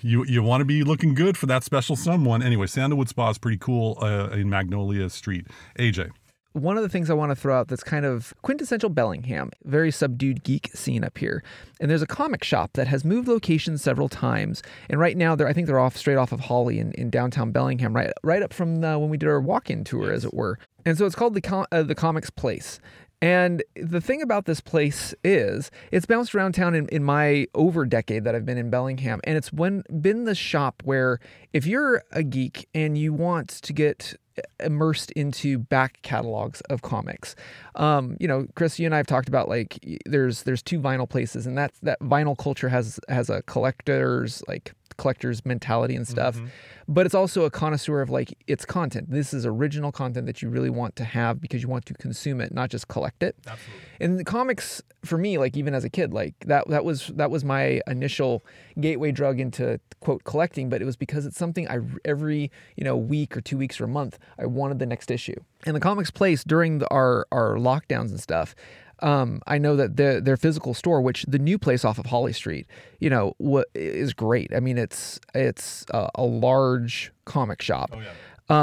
You, 0.01 0.25
you 0.25 0.41
want 0.41 0.61
to 0.61 0.65
be 0.65 0.83
looking 0.83 1.13
good 1.13 1.37
for 1.37 1.45
that 1.45 1.63
special 1.63 1.95
someone. 1.95 2.41
Anyway, 2.41 2.65
Sandalwood 2.65 3.09
Spa 3.09 3.29
is 3.29 3.37
pretty 3.37 3.57
cool 3.57 3.99
uh, 4.01 4.29
in 4.29 4.49
Magnolia 4.49 5.09
Street. 5.11 5.45
AJ. 5.77 6.09
One 6.53 6.77
of 6.77 6.83
the 6.83 6.89
things 6.89 7.09
I 7.09 7.13
want 7.13 7.31
to 7.31 7.35
throw 7.35 7.57
out 7.57 7.69
that's 7.69 7.83
kind 7.83 8.05
of 8.05 8.33
quintessential 8.41 8.89
Bellingham, 8.89 9.51
very 9.63 9.91
subdued 9.91 10.43
geek 10.43 10.69
scene 10.73 11.03
up 11.03 11.17
here. 11.17 11.43
And 11.79 11.89
there's 11.89 12.01
a 12.01 12.07
comic 12.07 12.43
shop 12.43 12.71
that 12.73 12.87
has 12.87 13.05
moved 13.05 13.27
locations 13.27 13.81
several 13.81 14.09
times. 14.09 14.61
And 14.89 14.99
right 14.99 15.15
now, 15.15 15.35
they're 15.35 15.47
I 15.47 15.53
think 15.53 15.67
they're 15.67 15.79
off 15.79 15.95
straight 15.95 16.17
off 16.17 16.31
of 16.31 16.41
Holly 16.41 16.79
in, 16.79 16.91
in 16.93 17.09
downtown 17.09 17.51
Bellingham, 17.51 17.95
right 17.95 18.11
right 18.23 18.41
up 18.41 18.53
from 18.53 18.81
the, 18.81 18.99
when 18.99 19.09
we 19.09 19.17
did 19.17 19.29
our 19.29 19.39
walk-in 19.39 19.83
tour, 19.83 20.11
as 20.11 20.25
it 20.25 20.33
were. 20.33 20.59
And 20.85 20.97
so 20.97 21.05
it's 21.05 21.15
called 21.15 21.33
the 21.33 21.41
com- 21.41 21.67
uh, 21.71 21.83
the 21.83 21.95
Comics 21.95 22.29
Place. 22.29 22.79
And 23.21 23.61
the 23.75 24.01
thing 24.01 24.23
about 24.23 24.45
this 24.45 24.59
place 24.59 25.13
is 25.23 25.69
it's 25.91 26.07
bounced 26.07 26.33
around 26.33 26.53
town 26.53 26.73
in, 26.73 26.87
in 26.87 27.03
my 27.03 27.45
over 27.53 27.85
decade 27.85 28.23
that 28.23 28.33
I've 28.33 28.47
been 28.47 28.57
in 28.57 28.71
Bellingham. 28.71 29.21
And 29.25 29.37
it's 29.37 29.53
when 29.53 29.83
been 30.01 30.25
the 30.25 30.33
shop 30.33 30.81
where 30.83 31.19
if 31.53 31.67
you're 31.67 32.01
a 32.11 32.23
geek 32.23 32.67
and 32.73 32.97
you 32.97 33.13
want 33.13 33.49
to 33.49 33.73
get 33.73 34.15
immersed 34.59 35.11
into 35.11 35.57
back 35.57 36.01
catalogs 36.01 36.61
of 36.61 36.81
comics. 36.81 37.35
Um, 37.75 38.17
you 38.19 38.27
know, 38.27 38.47
Chris, 38.55 38.79
you 38.79 38.85
and 38.85 38.93
I 38.93 38.97
have 38.97 39.07
talked 39.07 39.27
about 39.27 39.49
like 39.49 39.79
there's 40.05 40.43
there's 40.43 40.61
two 40.61 40.79
vinyl 40.79 41.09
places, 41.09 41.47
and 41.47 41.57
that's 41.57 41.79
that 41.79 41.99
vinyl 41.99 42.37
culture 42.37 42.69
has 42.69 42.99
has 43.09 43.29
a 43.29 43.41
collector's 43.43 44.43
like 44.47 44.73
collector's 44.97 45.45
mentality 45.45 45.95
and 45.95 46.07
stuff. 46.07 46.37
Mm-hmm. 46.37 46.47
But 46.87 47.05
it's 47.05 47.15
also 47.15 47.45
a 47.45 47.49
connoisseur 47.49 48.01
of 48.01 48.09
like 48.09 48.37
its 48.47 48.65
content. 48.65 49.09
This 49.09 49.33
is 49.33 49.45
original 49.45 49.91
content 49.91 50.25
that 50.25 50.41
you 50.41 50.49
really 50.49 50.69
want 50.69 50.95
to 50.97 51.03
have 51.03 51.39
because 51.39 51.61
you 51.61 51.69
want 51.69 51.85
to 51.85 51.93
consume 51.93 52.41
it, 52.41 52.53
not 52.53 52.69
just 52.69 52.87
collect 52.87 53.23
it. 53.23 53.35
Absolutely. 53.47 53.81
And 54.01 54.19
the 54.19 54.23
comics 54.23 54.81
for 55.05 55.17
me, 55.17 55.37
like 55.37 55.55
even 55.55 55.73
as 55.73 55.83
a 55.83 55.89
kid, 55.89 56.13
like 56.13 56.35
that 56.45 56.67
that 56.67 56.83
was 56.83 57.07
that 57.15 57.31
was 57.31 57.45
my 57.45 57.81
initial 57.87 58.43
gateway 58.79 59.11
drug 59.11 59.39
into 59.39 59.79
quote 59.99 60.23
collecting. 60.23 60.69
But 60.69 60.81
it 60.81 60.85
was 60.85 60.97
because 60.97 61.25
it's 61.25 61.37
something 61.37 61.67
I 61.69 61.79
every 62.03 62.51
you 62.75 62.83
know 62.83 62.97
week 62.97 63.37
or 63.37 63.41
two 63.41 63.57
weeks 63.57 63.79
or 63.79 63.85
a 63.85 63.89
month 63.89 64.19
I 64.37 64.45
wanted 64.45 64.79
the 64.79 64.85
next 64.85 65.11
issue. 65.11 65.39
And 65.65 65.75
the 65.75 65.79
comics 65.79 66.11
place 66.11 66.43
during 66.43 66.79
the, 66.79 66.89
our 66.89 67.27
our 67.31 67.55
lockdowns 67.55 68.09
and 68.09 68.19
stuff. 68.19 68.55
Um, 69.01 69.41
I 69.47 69.57
know 69.57 69.75
that 69.75 69.97
their 69.97 70.21
their 70.21 70.37
physical 70.37 70.73
store, 70.73 71.01
which 71.01 71.25
the 71.27 71.39
new 71.39 71.57
place 71.57 71.83
off 71.85 71.97
of 71.99 72.05
Holly 72.07 72.33
Street, 72.33 72.67
you 72.99 73.09
know, 73.09 73.33
what 73.37 73.67
is 73.73 74.13
great. 74.13 74.51
I 74.55 74.59
mean, 74.59 74.77
it's 74.77 75.19
it's 75.33 75.85
a, 75.93 76.09
a 76.15 76.23
large 76.23 77.11
comic 77.25 77.61
shop 77.61 77.91
Oh 77.93 77.99
yeah. 77.99 78.09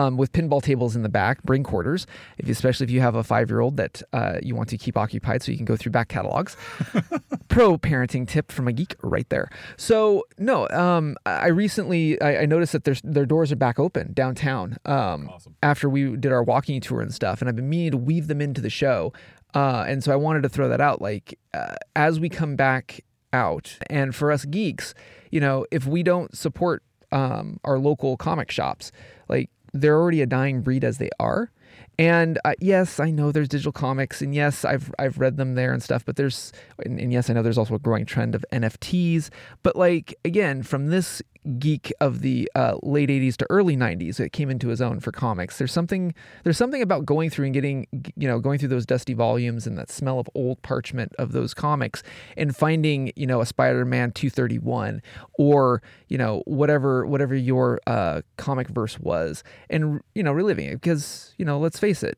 um, 0.06 0.16
with 0.16 0.32
pinball 0.32 0.62
tables 0.62 0.94
in 0.96 1.02
the 1.02 1.08
back, 1.08 1.42
bring 1.42 1.62
quarters, 1.64 2.06
if 2.38 2.48
especially 2.48 2.84
if 2.84 2.90
you 2.90 3.00
have 3.00 3.14
a 3.14 3.24
five 3.24 3.48
year 3.50 3.60
old 3.60 3.76
that 3.78 4.02
uh, 4.12 4.38
you 4.42 4.54
want 4.54 4.68
to 4.70 4.78
keep 4.78 4.96
occupied 4.96 5.42
so 5.42 5.50
you 5.50 5.56
can 5.58 5.64
go 5.64 5.76
through 5.76 5.92
back 5.92 6.08
catalogs. 6.08 6.56
Pro 7.48 7.76
parenting 7.78 8.28
tip 8.28 8.52
from 8.52 8.68
a 8.68 8.72
geek 8.72 8.94
right 9.02 9.28
there. 9.30 9.48
So, 9.76 10.24
no, 10.36 10.68
um, 10.68 11.16
I 11.26 11.48
recently 11.48 12.20
I, 12.20 12.42
I 12.42 12.46
noticed 12.46 12.72
that 12.72 12.84
their, 12.84 12.94
their 13.02 13.26
doors 13.26 13.50
are 13.50 13.56
back 13.56 13.78
open 13.80 14.12
downtown 14.12 14.76
um, 14.84 15.28
Awesome. 15.32 15.56
after 15.62 15.88
we 15.88 16.14
did 16.16 16.30
our 16.30 16.42
walking 16.42 16.80
tour 16.80 17.00
and 17.00 17.12
stuff. 17.12 17.40
And 17.40 17.48
I've 17.48 17.56
been 17.56 17.68
meaning 17.70 17.90
to 17.92 17.96
weave 17.96 18.28
them 18.28 18.40
into 18.40 18.60
the 18.60 18.70
show. 18.70 19.12
Uh, 19.54 19.84
and 19.86 20.04
so 20.04 20.12
I 20.12 20.16
wanted 20.16 20.42
to 20.42 20.48
throw 20.48 20.68
that 20.68 20.80
out. 20.80 21.00
Like, 21.00 21.38
uh, 21.54 21.74
as 21.96 22.20
we 22.20 22.28
come 22.28 22.56
back 22.56 23.04
out, 23.32 23.78
and 23.88 24.14
for 24.14 24.30
us 24.30 24.44
geeks, 24.44 24.94
you 25.30 25.40
know, 25.40 25.66
if 25.70 25.86
we 25.86 26.02
don't 26.02 26.36
support 26.36 26.82
um, 27.12 27.58
our 27.64 27.78
local 27.78 28.16
comic 28.16 28.50
shops, 28.50 28.92
like 29.28 29.50
they're 29.72 29.98
already 29.98 30.22
a 30.22 30.26
dying 30.26 30.62
breed 30.62 30.84
as 30.84 30.98
they 30.98 31.10
are. 31.18 31.50
And 31.98 32.38
uh, 32.44 32.54
yes, 32.60 33.00
I 33.00 33.10
know 33.10 33.32
there's 33.32 33.48
digital 33.48 33.72
comics, 33.72 34.22
and 34.22 34.32
yes, 34.32 34.64
I've 34.64 34.92
I've 35.00 35.18
read 35.18 35.36
them 35.36 35.54
there 35.54 35.72
and 35.72 35.82
stuff. 35.82 36.04
But 36.04 36.14
there's 36.14 36.52
and, 36.84 37.00
and 37.00 37.12
yes, 37.12 37.28
I 37.28 37.32
know 37.32 37.42
there's 37.42 37.58
also 37.58 37.74
a 37.74 37.80
growing 37.80 38.06
trend 38.06 38.36
of 38.36 38.44
NFTs. 38.52 39.30
But 39.64 39.74
like 39.74 40.14
again, 40.24 40.62
from 40.62 40.88
this 40.88 41.20
geek 41.58 41.92
of 42.00 42.20
the 42.20 42.50
uh, 42.54 42.76
late 42.82 43.08
'80s 43.08 43.36
to 43.36 43.46
early 43.50 43.76
'90s 43.76 44.16
that 44.16 44.32
came 44.32 44.50
into 44.50 44.68
his 44.68 44.80
own 44.80 45.00
for 45.00 45.12
comics, 45.12 45.58
there's 45.58 45.72
something 45.72 46.14
there's 46.44 46.56
something 46.56 46.82
about 46.82 47.04
going 47.04 47.30
through 47.30 47.46
and 47.46 47.54
getting 47.54 47.86
you 48.16 48.28
know 48.28 48.38
going 48.38 48.58
through 48.58 48.68
those 48.68 48.86
dusty 48.86 49.14
volumes 49.14 49.66
and 49.66 49.78
that 49.78 49.90
smell 49.90 50.18
of 50.18 50.28
old 50.34 50.60
parchment 50.62 51.14
of 51.18 51.32
those 51.32 51.54
comics 51.54 52.02
and 52.36 52.56
finding 52.56 53.12
you 53.16 53.26
know 53.26 53.40
a 53.40 53.46
Spider-Man 53.46 54.12
231 54.12 55.02
or 55.38 55.82
you 56.08 56.18
know 56.18 56.42
whatever 56.46 57.06
whatever 57.06 57.34
your 57.34 57.80
uh, 57.86 58.22
comic 58.36 58.68
verse 58.68 58.98
was 58.98 59.42
and 59.70 60.00
you 60.14 60.22
know 60.22 60.32
reliving 60.32 60.66
it. 60.66 60.74
Because 60.74 61.34
you 61.38 61.44
know 61.44 61.58
let's 61.58 61.78
face 61.78 62.02
it 62.02 62.16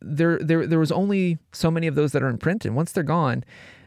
there 0.00 0.38
there 0.38 0.66
there 0.66 0.78
was 0.78 0.92
only 0.92 1.38
so 1.52 1.70
many 1.70 1.86
of 1.86 1.94
those 1.94 2.12
that 2.12 2.22
are 2.22 2.28
in 2.28 2.38
print 2.38 2.64
and 2.64 2.76
once 2.76 2.92
they're 2.92 3.02
gone 3.02 3.44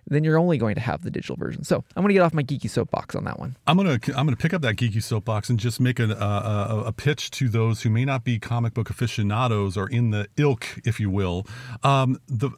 then 0.07 0.23
you're 0.23 0.37
only 0.37 0.57
going 0.57 0.75
to 0.75 0.81
have 0.81 1.03
the 1.03 1.11
digital 1.11 1.35
version 1.35 1.63
so 1.63 1.83
i'm 1.95 2.01
going 2.03 2.09
to 2.09 2.13
get 2.13 2.21
off 2.23 2.33
my 2.33 2.43
geeky 2.43 2.69
soapbox 2.69 3.15
on 3.15 3.23
that 3.23 3.39
one 3.39 3.55
I'm 3.67 3.77
gonna 3.77 3.99
I'm 4.15 4.25
gonna 4.25 4.35
pick 4.35 4.53
up 4.53 4.61
that 4.63 4.75
geeky 4.75 5.01
soapbox 5.01 5.49
and 5.49 5.59
just 5.59 5.79
make 5.79 5.99
a, 5.99 6.05
a 6.11 6.15
a- 6.15 6.83
a 6.87 6.91
pitch 6.91 7.31
to 7.31 7.47
those 7.49 7.81
who 7.83 7.89
may 7.89 8.05
not 8.05 8.23
be 8.23 8.39
comic 8.39 8.73
book 8.73 8.89
aficionados 8.89 9.77
or 9.77 9.87
in 9.89 10.09
the 10.11 10.27
ilk, 10.37 10.79
if 10.83 10.99
you 10.99 11.09
will. 11.09 11.45
Um, 11.83 12.19
the 12.27 12.51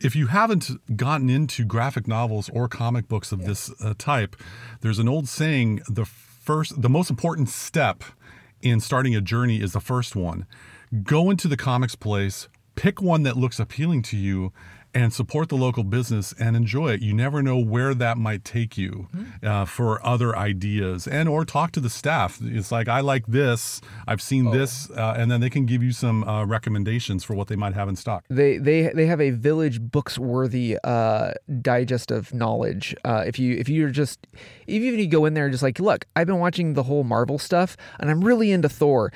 if 0.00 0.14
you 0.16 0.26
haven't 0.28 0.70
gotten 0.96 1.28
into 1.30 1.64
graphic 1.64 2.06
novels 2.08 2.48
or 2.52 2.68
comic 2.68 3.08
books 3.08 3.32
of 3.32 3.44
this 3.44 3.70
uh, 3.82 3.94
type, 3.98 4.36
there's 4.80 4.98
an 4.98 5.08
old 5.08 5.28
saying: 5.28 5.80
the 5.88 6.04
first, 6.04 6.80
the 6.80 6.88
most 6.88 7.10
important 7.10 7.48
step 7.48 8.02
in 8.62 8.80
starting 8.80 9.14
a 9.16 9.20
journey 9.20 9.60
is 9.60 9.72
the 9.72 9.80
first 9.80 10.14
one. 10.16 10.46
Go 11.02 11.30
into 11.30 11.48
the 11.48 11.56
comics 11.56 11.94
place, 11.94 12.48
pick 12.74 13.00
one 13.02 13.22
that 13.24 13.36
looks 13.36 13.58
appealing 13.60 14.02
to 14.02 14.16
you 14.16 14.52
and 14.94 15.12
support 15.12 15.48
the 15.48 15.56
local 15.56 15.84
business 15.84 16.34
and 16.38 16.56
enjoy 16.56 16.92
it. 16.92 17.00
You 17.00 17.14
never 17.14 17.42
know 17.42 17.58
where 17.58 17.94
that 17.94 18.18
might 18.18 18.44
take 18.44 18.76
you 18.76 19.08
uh, 19.42 19.64
for 19.64 20.04
other 20.06 20.36
ideas 20.36 21.06
and 21.06 21.28
or 21.28 21.44
talk 21.44 21.72
to 21.72 21.80
the 21.80 21.90
staff. 21.90 22.38
It's 22.42 22.72
like 22.72 22.88
i 22.88 23.00
like 23.00 23.26
this. 23.26 23.80
I've 24.06 24.22
seen 24.22 24.50
this 24.50 24.90
uh, 24.90 25.14
and 25.16 25.30
then 25.30 25.40
they 25.40 25.50
can 25.50 25.66
give 25.66 25.82
you 25.82 25.92
some 25.92 26.24
uh, 26.24 26.44
recommendations 26.44 27.24
for 27.24 27.34
what 27.34 27.48
they 27.48 27.56
might 27.56 27.74
have 27.74 27.88
in 27.88 27.96
stock. 27.96 28.24
They 28.28 28.58
they 28.58 28.90
they 28.94 29.06
have 29.06 29.20
a 29.20 29.30
village 29.30 29.80
books 29.80 30.18
worthy 30.18 30.76
uh 30.84 31.32
digest 31.60 32.10
of 32.10 32.32
knowledge. 32.34 32.94
Uh 33.04 33.24
if 33.26 33.38
you 33.38 33.56
if 33.56 33.68
you're 33.68 33.90
just 33.90 34.26
even 34.66 34.94
if 34.94 35.00
you 35.00 35.06
go 35.06 35.24
in 35.24 35.34
there 35.34 35.44
and 35.44 35.52
just 35.52 35.62
like 35.62 35.78
look 35.78 36.06
i've 36.16 36.26
been 36.26 36.38
watching 36.38 36.74
the 36.74 36.82
whole 36.84 37.04
marvel 37.04 37.38
stuff 37.38 37.76
and 37.98 38.10
i'm 38.10 38.22
really 38.22 38.50
into 38.50 38.68
thor 38.68 39.12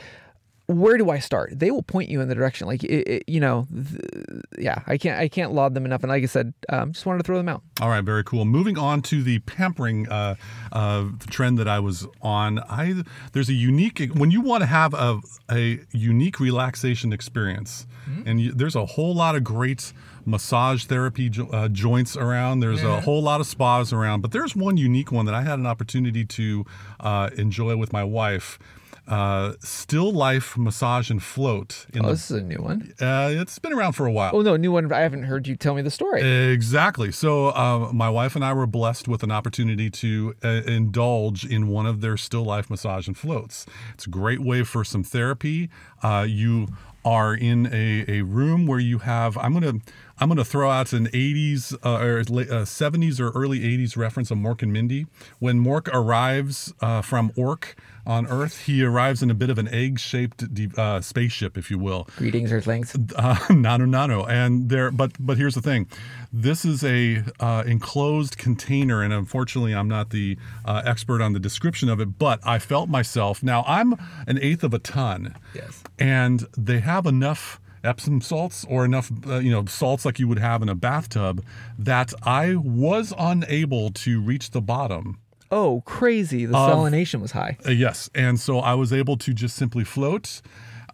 where 0.66 0.96
do 0.96 1.10
I 1.10 1.18
start? 1.18 1.58
They 1.58 1.70
will 1.70 1.82
point 1.82 2.08
you 2.08 2.20
in 2.20 2.28
the 2.28 2.34
direction. 2.34 2.66
Like, 2.66 2.82
it, 2.84 3.08
it, 3.08 3.24
you 3.26 3.40
know, 3.40 3.66
th- 3.72 4.40
yeah, 4.58 4.82
I 4.86 4.96
can't, 4.96 5.20
I 5.20 5.28
can't 5.28 5.52
laud 5.52 5.74
them 5.74 5.84
enough. 5.84 6.02
And 6.02 6.10
like 6.10 6.22
I 6.22 6.26
said, 6.26 6.54
um, 6.70 6.92
just 6.92 7.04
wanted 7.04 7.18
to 7.18 7.24
throw 7.24 7.36
them 7.36 7.48
out. 7.48 7.62
All 7.80 7.88
right, 7.88 8.02
very 8.02 8.24
cool. 8.24 8.44
Moving 8.44 8.78
on 8.78 9.02
to 9.02 9.22
the 9.22 9.40
pampering 9.40 10.08
uh, 10.08 10.36
uh, 10.72 11.06
trend 11.28 11.58
that 11.58 11.68
I 11.68 11.80
was 11.80 12.06
on. 12.22 12.60
I 12.60 13.02
there's 13.32 13.48
a 13.48 13.54
unique 13.54 14.00
when 14.14 14.30
you 14.30 14.40
want 14.40 14.62
to 14.62 14.66
have 14.66 14.94
a 14.94 15.20
a 15.50 15.80
unique 15.92 16.40
relaxation 16.40 17.12
experience, 17.12 17.86
and 18.26 18.40
you, 18.40 18.52
there's 18.52 18.76
a 18.76 18.86
whole 18.86 19.14
lot 19.14 19.34
of 19.34 19.44
great 19.44 19.92
massage 20.24 20.84
therapy 20.84 21.28
jo- 21.28 21.48
uh, 21.52 21.68
joints 21.68 22.16
around. 22.16 22.60
There's 22.60 22.82
a 22.82 23.00
whole 23.02 23.22
lot 23.22 23.40
of 23.40 23.46
spas 23.46 23.92
around, 23.92 24.20
but 24.22 24.30
there's 24.32 24.54
one 24.56 24.76
unique 24.76 25.10
one 25.12 25.26
that 25.26 25.34
I 25.34 25.42
had 25.42 25.58
an 25.58 25.66
opportunity 25.66 26.24
to 26.24 26.64
uh, 27.00 27.30
enjoy 27.36 27.76
with 27.76 27.92
my 27.92 28.04
wife. 28.04 28.58
Uh, 29.06 29.52
still 29.60 30.10
life 30.12 30.56
massage 30.56 31.10
and 31.10 31.22
float 31.22 31.84
in 31.92 32.00
Oh, 32.02 32.06
the 32.08 32.12
this 32.14 32.30
is 32.30 32.38
a 32.38 32.42
new 32.42 32.56
one. 32.56 32.92
uh, 33.02 33.28
it's 33.32 33.58
been 33.58 33.74
around 33.74 33.92
for 33.92 34.06
a 34.06 34.12
while 34.12 34.30
Oh 34.34 34.40
no, 34.40 34.56
new 34.56 34.72
one. 34.72 34.90
I 34.92 35.00
haven't 35.00 35.24
heard 35.24 35.46
you 35.46 35.56
tell 35.56 35.74
me 35.74 35.82
the 35.82 35.90
story. 35.90 36.22
Exactly. 36.52 37.12
So, 37.12 37.48
uh, 37.48 37.90
my 37.92 38.08
wife 38.08 38.34
and 38.34 38.42
I 38.44 38.54
were 38.54 38.66
blessed 38.66 39.06
with 39.06 39.22
an 39.22 39.30
opportunity 39.30 39.90
to 39.90 40.34
uh, 40.42 40.48
indulge 40.66 41.44
in 41.44 41.68
one 41.68 41.84
of 41.84 42.00
their 42.00 42.16
still 42.16 42.44
life 42.44 42.70
massage 42.70 43.06
and 43.06 43.16
floats. 43.16 43.66
It's 43.92 44.06
a 44.06 44.10
great 44.10 44.40
way 44.40 44.62
for 44.64 44.84
some 44.84 45.02
therapy. 45.04 45.68
Uh, 46.02 46.24
you 46.26 46.68
are 47.04 47.34
in 47.34 47.66
a, 47.70 48.06
a 48.08 48.22
room 48.22 48.66
where 48.66 48.78
you 48.78 49.00
have 49.00 49.36
I'm 49.36 49.52
gonna 49.52 49.74
I'm 50.18 50.28
gonna 50.28 50.42
throw 50.44 50.70
out 50.70 50.94
an 50.94 51.08
80s 51.08 51.74
uh, 51.84 51.98
or 52.02 52.24
late, 52.24 52.48
uh, 52.50 52.62
70s 52.62 53.20
or 53.20 53.28
early 53.38 53.60
80s 53.60 53.94
reference 53.98 54.30
of 54.30 54.38
Mork 54.38 54.62
and 54.62 54.72
Mindy. 54.72 55.06
When 55.38 55.62
Mork 55.62 55.88
arrives 55.92 56.72
uh, 56.80 57.02
from 57.02 57.30
Ork 57.36 57.76
on 58.06 58.26
Earth, 58.26 58.60
he 58.66 58.82
arrives 58.84 59.22
in 59.22 59.30
a 59.30 59.34
bit 59.34 59.50
of 59.50 59.58
an 59.58 59.68
egg-shaped 59.68 60.52
de- 60.54 60.68
uh, 60.80 61.00
spaceship, 61.00 61.56
if 61.56 61.70
you 61.70 61.78
will. 61.78 62.08
Greetings, 62.16 62.52
Earthlings. 62.52 62.94
Uh, 62.94 63.34
nanu 63.48 63.86
nanu 63.88 64.28
and 64.28 64.68
there 64.68 64.90
but 64.90 65.12
but 65.18 65.36
here's 65.38 65.54
the 65.54 65.62
thing 65.62 65.86
this 66.32 66.64
is 66.64 66.82
a 66.84 67.22
uh, 67.40 67.62
enclosed 67.66 68.36
container 68.38 69.02
and 69.02 69.12
unfortunately 69.12 69.74
i'm 69.74 69.88
not 69.88 70.10
the 70.10 70.36
uh, 70.64 70.82
expert 70.84 71.20
on 71.22 71.32
the 71.32 71.38
description 71.40 71.88
of 71.88 72.00
it 72.00 72.18
but 72.18 72.40
i 72.44 72.58
felt 72.58 72.88
myself 72.88 73.42
now 73.42 73.64
i'm 73.66 73.94
an 74.26 74.38
eighth 74.40 74.62
of 74.64 74.74
a 74.74 74.78
ton 74.78 75.34
Yes. 75.54 75.82
and 75.98 76.46
they 76.56 76.80
have 76.80 77.06
enough 77.06 77.60
epsom 77.82 78.20
salts 78.20 78.64
or 78.68 78.84
enough 78.84 79.10
uh, 79.26 79.38
you 79.38 79.50
know 79.50 79.64
salts 79.66 80.04
like 80.04 80.18
you 80.18 80.26
would 80.26 80.38
have 80.38 80.62
in 80.62 80.68
a 80.68 80.74
bathtub 80.74 81.44
that 81.78 82.12
i 82.22 82.54
was 82.54 83.12
unable 83.18 83.90
to 83.90 84.20
reach 84.20 84.50
the 84.50 84.60
bottom 84.60 85.18
Oh, 85.56 85.82
crazy! 85.86 86.46
The 86.46 86.54
salination 86.54 87.20
was 87.20 87.30
high. 87.30 87.56
uh, 87.64 87.70
yes, 87.70 88.10
and 88.12 88.40
so 88.40 88.58
I 88.58 88.74
was 88.74 88.92
able 88.92 89.16
to 89.18 89.32
just 89.32 89.54
simply 89.56 89.84
float 89.84 90.42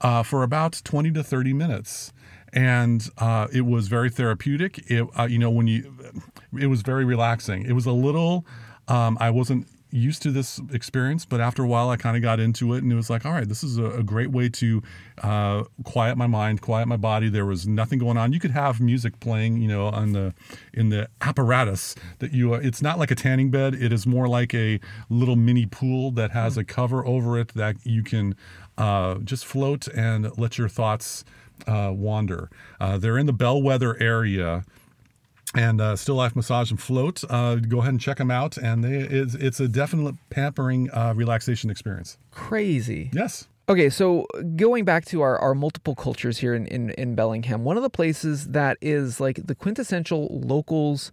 uh, 0.02 0.22
for 0.22 0.42
about 0.42 0.82
twenty 0.84 1.10
to 1.12 1.22
thirty 1.24 1.54
minutes, 1.54 2.12
and 2.52 3.08
uh, 3.16 3.46
it 3.52 3.62
was 3.62 3.88
very 3.88 4.10
therapeutic. 4.10 4.72
It, 4.90 5.06
uh, 5.18 5.24
you 5.24 5.38
know, 5.38 5.50
when 5.50 5.66
you, 5.66 5.80
it 6.58 6.66
was 6.66 6.82
very 6.82 7.06
relaxing. 7.06 7.64
It 7.64 7.72
was 7.72 7.86
a 7.86 7.92
little. 7.92 8.44
Um, 8.86 9.16
I 9.20 9.30
wasn't 9.30 9.66
used 9.90 10.22
to 10.22 10.30
this 10.30 10.60
experience, 10.72 11.24
but 11.24 11.40
after 11.40 11.62
a 11.62 11.66
while, 11.66 11.90
I 11.90 11.96
kind 11.96 12.16
of 12.16 12.22
got 12.22 12.40
into 12.40 12.74
it, 12.74 12.82
and 12.82 12.92
it 12.92 12.96
was 12.96 13.10
like, 13.10 13.26
all 13.26 13.32
right, 13.32 13.48
this 13.48 13.62
is 13.62 13.78
a, 13.78 13.86
a 13.86 14.02
great 14.02 14.30
way 14.30 14.48
to 14.48 14.82
uh, 15.22 15.64
quiet 15.84 16.16
my 16.16 16.26
mind, 16.26 16.60
quiet 16.62 16.86
my 16.86 16.96
body. 16.96 17.28
There 17.28 17.46
was 17.46 17.66
nothing 17.66 17.98
going 17.98 18.16
on. 18.16 18.32
You 18.32 18.40
could 18.40 18.52
have 18.52 18.80
music 18.80 19.20
playing, 19.20 19.60
you 19.60 19.68
know, 19.68 19.86
on 19.86 20.12
the 20.12 20.34
in 20.72 20.90
the 20.90 21.08
apparatus 21.20 21.94
that 22.18 22.32
you. 22.32 22.54
Uh, 22.54 22.58
it's 22.58 22.82
not 22.82 22.98
like 22.98 23.10
a 23.10 23.14
tanning 23.14 23.50
bed. 23.50 23.74
It 23.74 23.92
is 23.92 24.06
more 24.06 24.28
like 24.28 24.54
a 24.54 24.80
little 25.08 25.36
mini 25.36 25.66
pool 25.66 26.10
that 26.12 26.30
has 26.30 26.56
a 26.56 26.64
cover 26.64 27.04
over 27.06 27.38
it 27.38 27.48
that 27.54 27.76
you 27.84 28.02
can 28.02 28.36
uh, 28.78 29.16
just 29.18 29.44
float 29.44 29.88
and 29.88 30.36
let 30.38 30.58
your 30.58 30.68
thoughts 30.68 31.24
uh, 31.66 31.92
wander. 31.94 32.50
Uh, 32.80 32.98
they're 32.98 33.18
in 33.18 33.26
the 33.26 33.32
Bellwether 33.32 34.00
area 34.00 34.64
and 35.54 35.80
uh, 35.80 35.96
Still 35.96 36.16
Life 36.16 36.36
Massage 36.36 36.70
and 36.70 36.80
Float. 36.80 37.24
Uh, 37.28 37.56
go 37.56 37.78
ahead 37.78 37.90
and 37.90 38.00
check 38.00 38.18
them 38.18 38.30
out, 38.30 38.56
and 38.56 38.84
they, 38.84 38.98
it's, 38.98 39.34
it's 39.34 39.60
a 39.60 39.68
definite 39.68 40.14
pampering 40.30 40.90
uh, 40.90 41.12
relaxation 41.16 41.70
experience. 41.70 42.18
Crazy. 42.30 43.10
Yes. 43.12 43.48
Okay, 43.68 43.88
so 43.88 44.26
going 44.56 44.84
back 44.84 45.04
to 45.06 45.20
our, 45.20 45.38
our 45.38 45.54
multiple 45.54 45.94
cultures 45.94 46.38
here 46.38 46.54
in, 46.54 46.66
in, 46.66 46.90
in 46.90 47.14
Bellingham, 47.14 47.62
one 47.62 47.76
of 47.76 47.82
the 47.82 47.90
places 47.90 48.48
that 48.48 48.76
is 48.80 49.20
like 49.20 49.46
the 49.46 49.54
quintessential 49.54 50.40
locals 50.42 51.12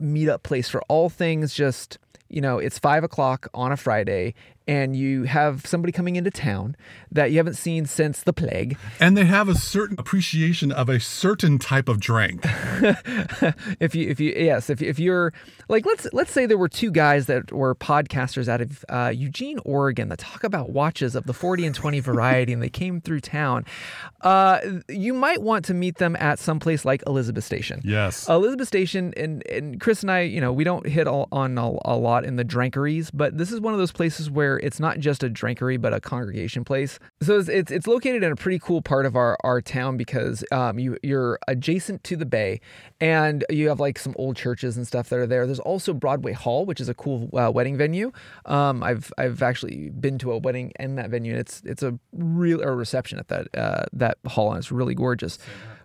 meetup 0.00 0.42
place 0.42 0.68
for 0.68 0.82
all 0.88 1.08
things 1.08 1.54
just 1.54 1.98
you 2.28 2.40
know, 2.40 2.58
it's 2.58 2.78
five 2.78 3.04
o'clock 3.04 3.48
on 3.54 3.72
a 3.72 3.76
Friday 3.76 4.34
and 4.68 4.94
you 4.94 5.22
have 5.22 5.66
somebody 5.66 5.90
coming 5.90 6.16
into 6.16 6.30
town 6.30 6.76
that 7.10 7.30
you 7.30 7.38
haven't 7.38 7.54
seen 7.54 7.86
since 7.86 8.20
the 8.22 8.34
plague. 8.34 8.76
And 9.00 9.16
they 9.16 9.24
have 9.24 9.48
a 9.48 9.54
certain 9.54 9.96
appreciation 9.98 10.70
of 10.70 10.90
a 10.90 11.00
certain 11.00 11.58
type 11.58 11.88
of 11.88 12.00
drink. 12.00 12.42
if 13.80 13.94
you, 13.94 14.10
if 14.10 14.20
you, 14.20 14.34
yes, 14.36 14.68
if, 14.68 14.82
if 14.82 14.98
you're 14.98 15.32
like, 15.70 15.86
let's, 15.86 16.06
let's 16.12 16.30
say 16.30 16.44
there 16.44 16.58
were 16.58 16.68
two 16.68 16.90
guys 16.90 17.26
that 17.26 17.50
were 17.50 17.74
podcasters 17.74 18.46
out 18.46 18.60
of 18.60 18.84
uh, 18.90 19.10
Eugene, 19.14 19.58
Oregon 19.64 20.10
that 20.10 20.18
talk 20.18 20.44
about 20.44 20.68
watches 20.68 21.14
of 21.14 21.24
the 21.24 21.32
40 21.32 21.64
and 21.64 21.74
20 21.74 22.00
variety 22.00 22.52
and 22.52 22.62
they 22.62 22.68
came 22.68 23.00
through 23.00 23.20
town. 23.20 23.64
Uh, 24.20 24.60
you 24.88 25.14
might 25.14 25.40
want 25.40 25.64
to 25.64 25.74
meet 25.74 25.96
them 25.96 26.14
at 26.16 26.38
some 26.38 26.60
place 26.60 26.84
like 26.84 27.02
Elizabeth 27.06 27.44
Station. 27.44 27.80
Yes. 27.84 28.28
Elizabeth 28.28 28.68
Station 28.68 29.14
and, 29.16 29.46
and 29.46 29.80
Chris 29.80 30.02
and 30.02 30.10
I, 30.10 30.20
you 30.20 30.42
know, 30.42 30.52
we 30.52 30.64
don't 30.64 30.86
hit 30.86 31.06
all, 31.06 31.26
on 31.32 31.56
a, 31.56 31.72
a 31.86 31.96
lot 31.96 32.26
in 32.26 32.36
the 32.36 32.44
drinkeries, 32.44 33.10
but 33.14 33.38
this 33.38 33.50
is 33.50 33.60
one 33.60 33.72
of 33.72 33.78
those 33.78 33.92
places 33.92 34.30
where 34.30 34.57
it's 34.62 34.80
not 34.80 34.98
just 34.98 35.22
a 35.22 35.30
drinkery, 35.30 35.80
but 35.80 35.92
a 35.92 36.00
congregation 36.00 36.64
place. 36.64 36.98
So 37.22 37.38
it's 37.38 37.48
it's, 37.48 37.70
it's 37.70 37.86
located 37.86 38.22
in 38.22 38.32
a 38.32 38.36
pretty 38.36 38.58
cool 38.58 38.82
part 38.82 39.06
of 39.06 39.16
our, 39.16 39.36
our 39.44 39.60
town 39.60 39.96
because 39.96 40.44
um, 40.52 40.78
you 40.78 40.96
you're 41.02 41.38
adjacent 41.48 42.04
to 42.04 42.16
the 42.16 42.26
bay, 42.26 42.60
and 43.00 43.44
you 43.50 43.68
have 43.68 43.80
like 43.80 43.98
some 43.98 44.14
old 44.18 44.36
churches 44.36 44.76
and 44.76 44.86
stuff 44.86 45.08
that 45.08 45.18
are 45.18 45.26
there. 45.26 45.46
There's 45.46 45.60
also 45.60 45.94
Broadway 45.94 46.32
Hall, 46.32 46.66
which 46.66 46.80
is 46.80 46.88
a 46.88 46.94
cool 46.94 47.30
uh, 47.36 47.50
wedding 47.50 47.76
venue. 47.76 48.12
Um, 48.46 48.82
I've 48.82 49.12
I've 49.18 49.42
actually 49.42 49.90
been 49.90 50.18
to 50.18 50.32
a 50.32 50.38
wedding 50.38 50.72
in 50.78 50.96
that 50.96 51.10
venue. 51.10 51.32
And 51.32 51.40
it's 51.40 51.62
it's 51.64 51.82
a 51.82 51.98
real 52.12 52.60
a 52.62 52.74
reception 52.74 53.18
at 53.18 53.28
that 53.28 53.48
uh, 53.56 53.84
that 53.92 54.18
hall, 54.26 54.50
and 54.50 54.58
it's 54.58 54.72
really 54.72 54.94
gorgeous. 54.94 55.38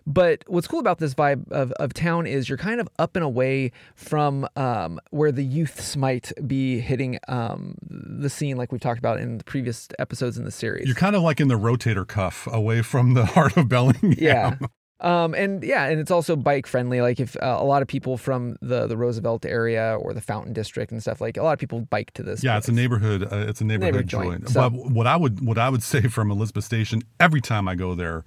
But 0.06 0.44
what's 0.46 0.66
cool 0.66 0.80
about 0.80 0.98
this 0.98 1.14
vibe 1.14 1.50
of, 1.50 1.72
of 1.72 1.94
town 1.94 2.26
is 2.26 2.48
you're 2.48 2.58
kind 2.58 2.80
of 2.80 2.88
up 2.98 3.16
and 3.16 3.24
away 3.24 3.72
from 3.94 4.46
um, 4.56 5.00
where 5.10 5.32
the 5.32 5.44
youths 5.44 5.96
might 5.96 6.30
be 6.46 6.78
hitting 6.80 7.18
um, 7.28 7.76
the 7.88 8.28
scene, 8.28 8.56
like 8.56 8.70
we've 8.70 8.80
talked 8.82 8.98
about 8.98 9.18
in 9.18 9.38
the 9.38 9.44
previous 9.44 9.88
episodes 9.98 10.36
in 10.36 10.44
the 10.44 10.50
series. 10.50 10.86
You're 10.86 10.94
kind 10.94 11.16
of 11.16 11.22
like 11.22 11.40
in 11.40 11.48
the 11.48 11.58
rotator 11.58 12.06
cuff 12.06 12.46
away 12.52 12.82
from 12.82 13.14
the 13.14 13.24
heart 13.34 13.56
of 13.56 13.68
Bellingham. 13.68 14.14
Yeah. 14.18 14.56
Um, 15.00 15.34
and 15.34 15.62
yeah, 15.62 15.86
and 15.88 16.00
it's 16.00 16.10
also 16.10 16.34
bike 16.36 16.66
friendly. 16.66 17.00
Like 17.02 17.18
if 17.20 17.36
uh, 17.42 17.56
a 17.60 17.64
lot 17.64 17.82
of 17.82 17.88
people 17.88 18.16
from 18.16 18.56
the 18.62 18.86
the 18.86 18.96
Roosevelt 18.96 19.44
area 19.44 19.98
or 20.00 20.14
the 20.14 20.20
Fountain 20.20 20.52
District 20.54 20.92
and 20.92 21.02
stuff, 21.02 21.20
like 21.20 21.36
a 21.36 21.42
lot 21.42 21.52
of 21.52 21.58
people 21.58 21.80
bike 21.80 22.12
to 22.14 22.22
this. 22.22 22.42
Yeah, 22.44 22.52
place. 22.52 22.60
it's 22.60 22.68
a 22.68 22.72
neighborhood. 22.72 23.22
Uh, 23.24 23.36
it's 23.48 23.60
a 23.60 23.64
neighborhood, 23.64 23.94
Neighborhood 24.06 24.06
joint, 24.08 24.30
joint. 24.44 24.48
so- 24.50 24.70
But 24.70 24.90
what 24.92 25.06
I 25.06 25.16
would 25.16 25.44
what 25.44 25.58
I 25.58 25.68
would 25.68 25.82
say 25.82 26.02
from 26.02 26.30
Elizabeth 26.30 26.64
Station 26.64 27.02
every 27.20 27.40
time 27.42 27.68
I 27.68 27.74
go 27.74 27.94
there, 27.94 28.24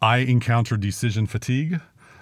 I 0.00 0.18
encounter 0.18 0.76
decision 0.76 1.26
fatigue. 1.26 1.80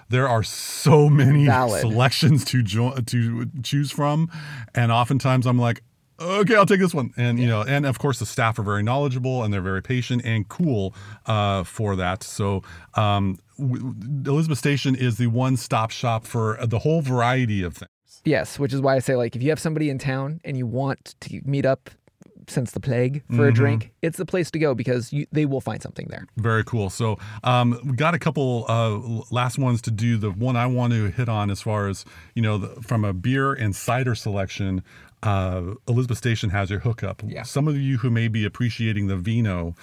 There 0.09 0.27
are 0.27 0.43
so 0.43 1.09
many 1.09 1.45
Valid. 1.45 1.81
selections 1.81 2.45
to 2.45 2.63
jo- 2.63 2.95
to 3.07 3.45
choose 3.61 3.91
from, 3.91 4.31
and 4.73 4.91
oftentimes 4.91 5.45
I'm 5.45 5.59
like, 5.59 5.81
okay, 6.19 6.55
I'll 6.55 6.65
take 6.65 6.79
this 6.79 6.93
one. 6.93 7.13
And 7.17 7.39
you 7.39 7.47
know, 7.47 7.61
and 7.61 7.85
of 7.85 7.99
course 7.99 8.19
the 8.19 8.25
staff 8.25 8.57
are 8.57 8.63
very 8.63 8.83
knowledgeable 8.83 9.43
and 9.43 9.53
they're 9.53 9.61
very 9.61 9.81
patient 9.81 10.23
and 10.25 10.47
cool 10.47 10.95
uh, 11.25 11.63
for 11.63 11.95
that. 11.97 12.23
So 12.23 12.63
um, 12.95 13.37
w- 13.59 13.93
Elizabeth 14.25 14.57
Station 14.57 14.95
is 14.95 15.17
the 15.17 15.27
one 15.27 15.57
stop 15.57 15.91
shop 15.91 16.25
for 16.25 16.57
the 16.65 16.79
whole 16.79 17.01
variety 17.01 17.61
of 17.63 17.75
things. 17.75 17.91
Yes, 18.25 18.57
which 18.57 18.73
is 18.73 18.81
why 18.81 18.95
I 18.95 18.99
say 18.99 19.15
like 19.15 19.35
if 19.35 19.43
you 19.43 19.49
have 19.49 19.59
somebody 19.59 19.89
in 19.89 19.99
town 19.99 20.39
and 20.43 20.57
you 20.57 20.65
want 20.65 21.15
to 21.21 21.41
meet 21.45 21.65
up 21.65 21.89
since 22.47 22.71
the 22.71 22.79
plague 22.79 23.23
for 23.27 23.33
Mm-hmm. 23.33 23.43
a 23.43 23.51
drink, 23.51 23.91
it's 24.01 24.17
the 24.17 24.25
place 24.25 24.49
to 24.51 24.59
go 24.59 24.73
because 24.73 25.11
you, 25.13 25.27
they 25.31 25.45
will 25.45 25.61
find 25.61 25.81
something 25.81 26.07
there. 26.09 26.27
Very 26.37 26.63
cool. 26.63 26.89
So 26.89 27.17
um, 27.43 27.79
we 27.85 27.91
got 27.95 28.13
a 28.13 28.19
couple 28.19 28.65
uh, 28.69 29.23
last 29.31 29.57
ones 29.59 29.81
to 29.83 29.91
do. 29.91 30.17
The 30.17 30.31
one 30.31 30.55
I 30.55 30.65
want 30.67 30.93
to 30.93 31.07
hit 31.11 31.27
on 31.29 31.51
as 31.51 31.61
far 31.61 31.87
as 31.87 32.05
you 32.35 32.41
know, 32.41 32.57
the, 32.57 32.81
from 32.81 33.03
a 33.05 33.13
beer 33.13 33.53
and 33.53 33.75
cider 33.75 34.15
selection, 34.15 34.81
uh, 35.23 35.61
Elizabeth 35.87 36.17
Station 36.17 36.49
has 36.51 36.69
your 36.69 36.79
hookup. 36.79 37.21
Yeah. 37.25 37.43
Some 37.43 37.67
of 37.67 37.75
you 37.77 37.97
who 37.97 38.09
may 38.09 38.27
be 38.27 38.45
appreciating 38.45 39.07
the 39.07 39.17
vino. 39.17 39.75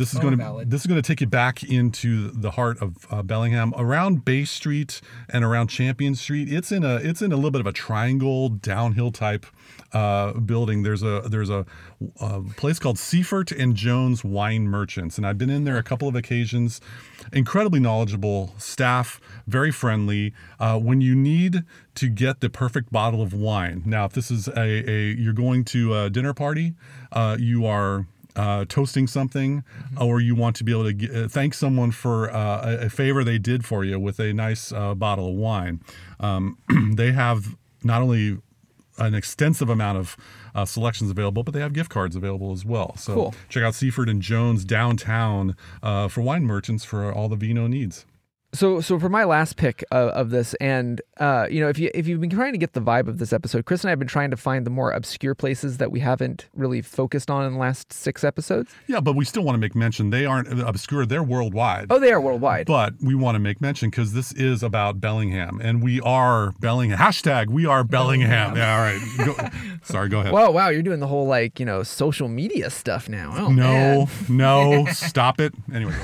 This 0.00 0.14
is 0.14 0.18
Oh, 0.18 0.22
going 0.22 0.30
to 0.38 0.42
valid. 0.42 0.70
this 0.70 0.80
is 0.80 0.86
going 0.86 1.00
to 1.00 1.06
take 1.06 1.20
you 1.20 1.26
back 1.26 1.62
into 1.62 2.30
the 2.30 2.52
heart 2.52 2.80
of 2.80 3.06
uh, 3.10 3.22
Bellingham, 3.22 3.74
around 3.76 4.24
Bay 4.24 4.46
Street 4.46 5.02
and 5.28 5.44
around 5.44 5.68
Champion 5.68 6.14
Street. 6.14 6.50
It's 6.50 6.72
in 6.72 6.84
a 6.84 6.94
it's 6.96 7.20
in 7.20 7.32
a 7.32 7.36
little 7.36 7.50
bit 7.50 7.60
of 7.60 7.66
a 7.66 7.72
triangle 7.72 8.48
downhill 8.48 9.12
type 9.12 9.44
uh, 9.92 10.32
building. 10.32 10.84
There's 10.84 11.02
a 11.02 11.20
there's 11.28 11.50
a, 11.50 11.66
a 12.18 12.40
place 12.56 12.78
called 12.78 12.98
Seifert 12.98 13.52
and 13.52 13.76
Jones 13.76 14.24
Wine 14.24 14.62
Merchants, 14.68 15.18
and 15.18 15.26
I've 15.26 15.36
been 15.36 15.50
in 15.50 15.64
there 15.64 15.76
a 15.76 15.82
couple 15.82 16.08
of 16.08 16.14
occasions. 16.16 16.80
Incredibly 17.34 17.78
knowledgeable 17.78 18.54
staff, 18.56 19.20
very 19.46 19.70
friendly. 19.70 20.32
Uh, 20.58 20.78
when 20.78 21.02
you 21.02 21.14
need 21.14 21.64
to 21.96 22.08
get 22.08 22.40
the 22.40 22.48
perfect 22.48 22.90
bottle 22.90 23.20
of 23.20 23.34
wine, 23.34 23.82
now 23.84 24.06
if 24.06 24.12
this 24.14 24.30
is 24.30 24.48
a, 24.48 24.90
a 24.90 25.12
you're 25.12 25.34
going 25.34 25.62
to 25.66 25.94
a 25.94 26.08
dinner 26.08 26.32
party, 26.32 26.72
uh, 27.12 27.36
you 27.38 27.66
are 27.66 28.06
uh, 28.36 28.64
toasting 28.68 29.06
something, 29.06 29.64
or 30.00 30.20
you 30.20 30.34
want 30.34 30.56
to 30.56 30.64
be 30.64 30.72
able 30.72 30.84
to 30.84 30.92
g- 30.92 31.10
uh, 31.24 31.28
thank 31.28 31.54
someone 31.54 31.90
for 31.90 32.30
uh, 32.32 32.76
a, 32.80 32.86
a 32.86 32.88
favor 32.90 33.24
they 33.24 33.38
did 33.38 33.64
for 33.64 33.84
you 33.84 33.98
with 33.98 34.18
a 34.20 34.32
nice 34.32 34.72
uh, 34.72 34.94
bottle 34.94 35.28
of 35.28 35.34
wine. 35.34 35.80
Um, 36.20 36.58
they 36.94 37.12
have 37.12 37.56
not 37.82 38.02
only 38.02 38.38
an 38.98 39.14
extensive 39.14 39.70
amount 39.70 39.96
of 39.98 40.16
uh, 40.54 40.64
selections 40.66 41.10
available, 41.10 41.42
but 41.42 41.54
they 41.54 41.60
have 41.60 41.72
gift 41.72 41.90
cards 41.90 42.14
available 42.16 42.52
as 42.52 42.64
well. 42.64 42.94
So 42.96 43.14
Cool. 43.14 43.34
check 43.48 43.62
out 43.62 43.74
Seifert 43.74 44.08
and 44.10 44.20
Jones 44.20 44.64
downtown 44.64 45.56
uh, 45.82 46.08
for 46.08 46.20
wine 46.20 46.44
merchants 46.44 46.84
for 46.84 47.10
all 47.12 47.28
the 47.28 47.36
vino 47.36 47.66
needs. 47.66 48.04
So, 48.52 48.80
so 48.80 48.98
for 48.98 49.08
my 49.08 49.24
last 49.24 49.56
pick 49.56 49.84
of, 49.92 50.08
of 50.10 50.30
this, 50.30 50.54
and 50.54 51.00
uh, 51.18 51.46
you 51.48 51.60
know, 51.60 51.68
if 51.68 51.78
you 51.78 51.88
if 51.94 52.08
you've 52.08 52.20
been 52.20 52.30
trying 52.30 52.52
to 52.52 52.58
get 52.58 52.72
the 52.72 52.80
vibe 52.80 53.06
of 53.06 53.18
this 53.18 53.32
episode, 53.32 53.64
Chris 53.64 53.84
and 53.84 53.88
I 53.88 53.90
have 53.90 54.00
been 54.00 54.08
trying 54.08 54.30
to 54.32 54.36
find 54.36 54.66
the 54.66 54.70
more 54.70 54.90
obscure 54.90 55.36
places 55.36 55.76
that 55.76 55.92
we 55.92 56.00
haven't 56.00 56.48
really 56.54 56.82
focused 56.82 57.30
on 57.30 57.46
in 57.46 57.52
the 57.52 57.58
last 57.58 57.92
six 57.92 58.24
episodes. 58.24 58.72
Yeah, 58.88 58.98
but 59.00 59.14
we 59.14 59.24
still 59.24 59.44
want 59.44 59.54
to 59.54 59.60
make 59.60 59.76
mention 59.76 60.10
they 60.10 60.26
aren't 60.26 60.60
obscure; 60.60 61.06
they're 61.06 61.22
worldwide. 61.22 61.86
Oh, 61.90 62.00
they 62.00 62.12
are 62.12 62.20
worldwide. 62.20 62.66
But 62.66 62.94
we 63.00 63.14
want 63.14 63.36
to 63.36 63.38
make 63.38 63.60
mention 63.60 63.88
because 63.88 64.14
this 64.14 64.32
is 64.32 64.64
about 64.64 65.00
Bellingham, 65.00 65.60
and 65.62 65.80
we 65.80 66.00
are 66.00 66.50
Bellingham. 66.58 66.98
Hashtag 66.98 67.50
we 67.50 67.66
are 67.66 67.84
Bellingham. 67.84 68.56
Yeah, 68.56 68.74
all 68.74 68.80
right. 68.80 69.00
Go, 69.18 69.50
sorry, 69.84 70.08
go 70.08 70.20
ahead. 70.20 70.32
Whoa, 70.32 70.50
wow, 70.50 70.70
you're 70.70 70.82
doing 70.82 70.98
the 71.00 71.06
whole 71.06 71.26
like 71.26 71.60
you 71.60 71.66
know 71.66 71.84
social 71.84 72.26
media 72.26 72.68
stuff 72.70 73.08
now. 73.08 73.32
Oh, 73.36 73.48
no, 73.52 74.08
no, 74.28 74.86
stop 74.92 75.40
it. 75.40 75.54
Anyway, 75.72 75.92
go 75.92 76.02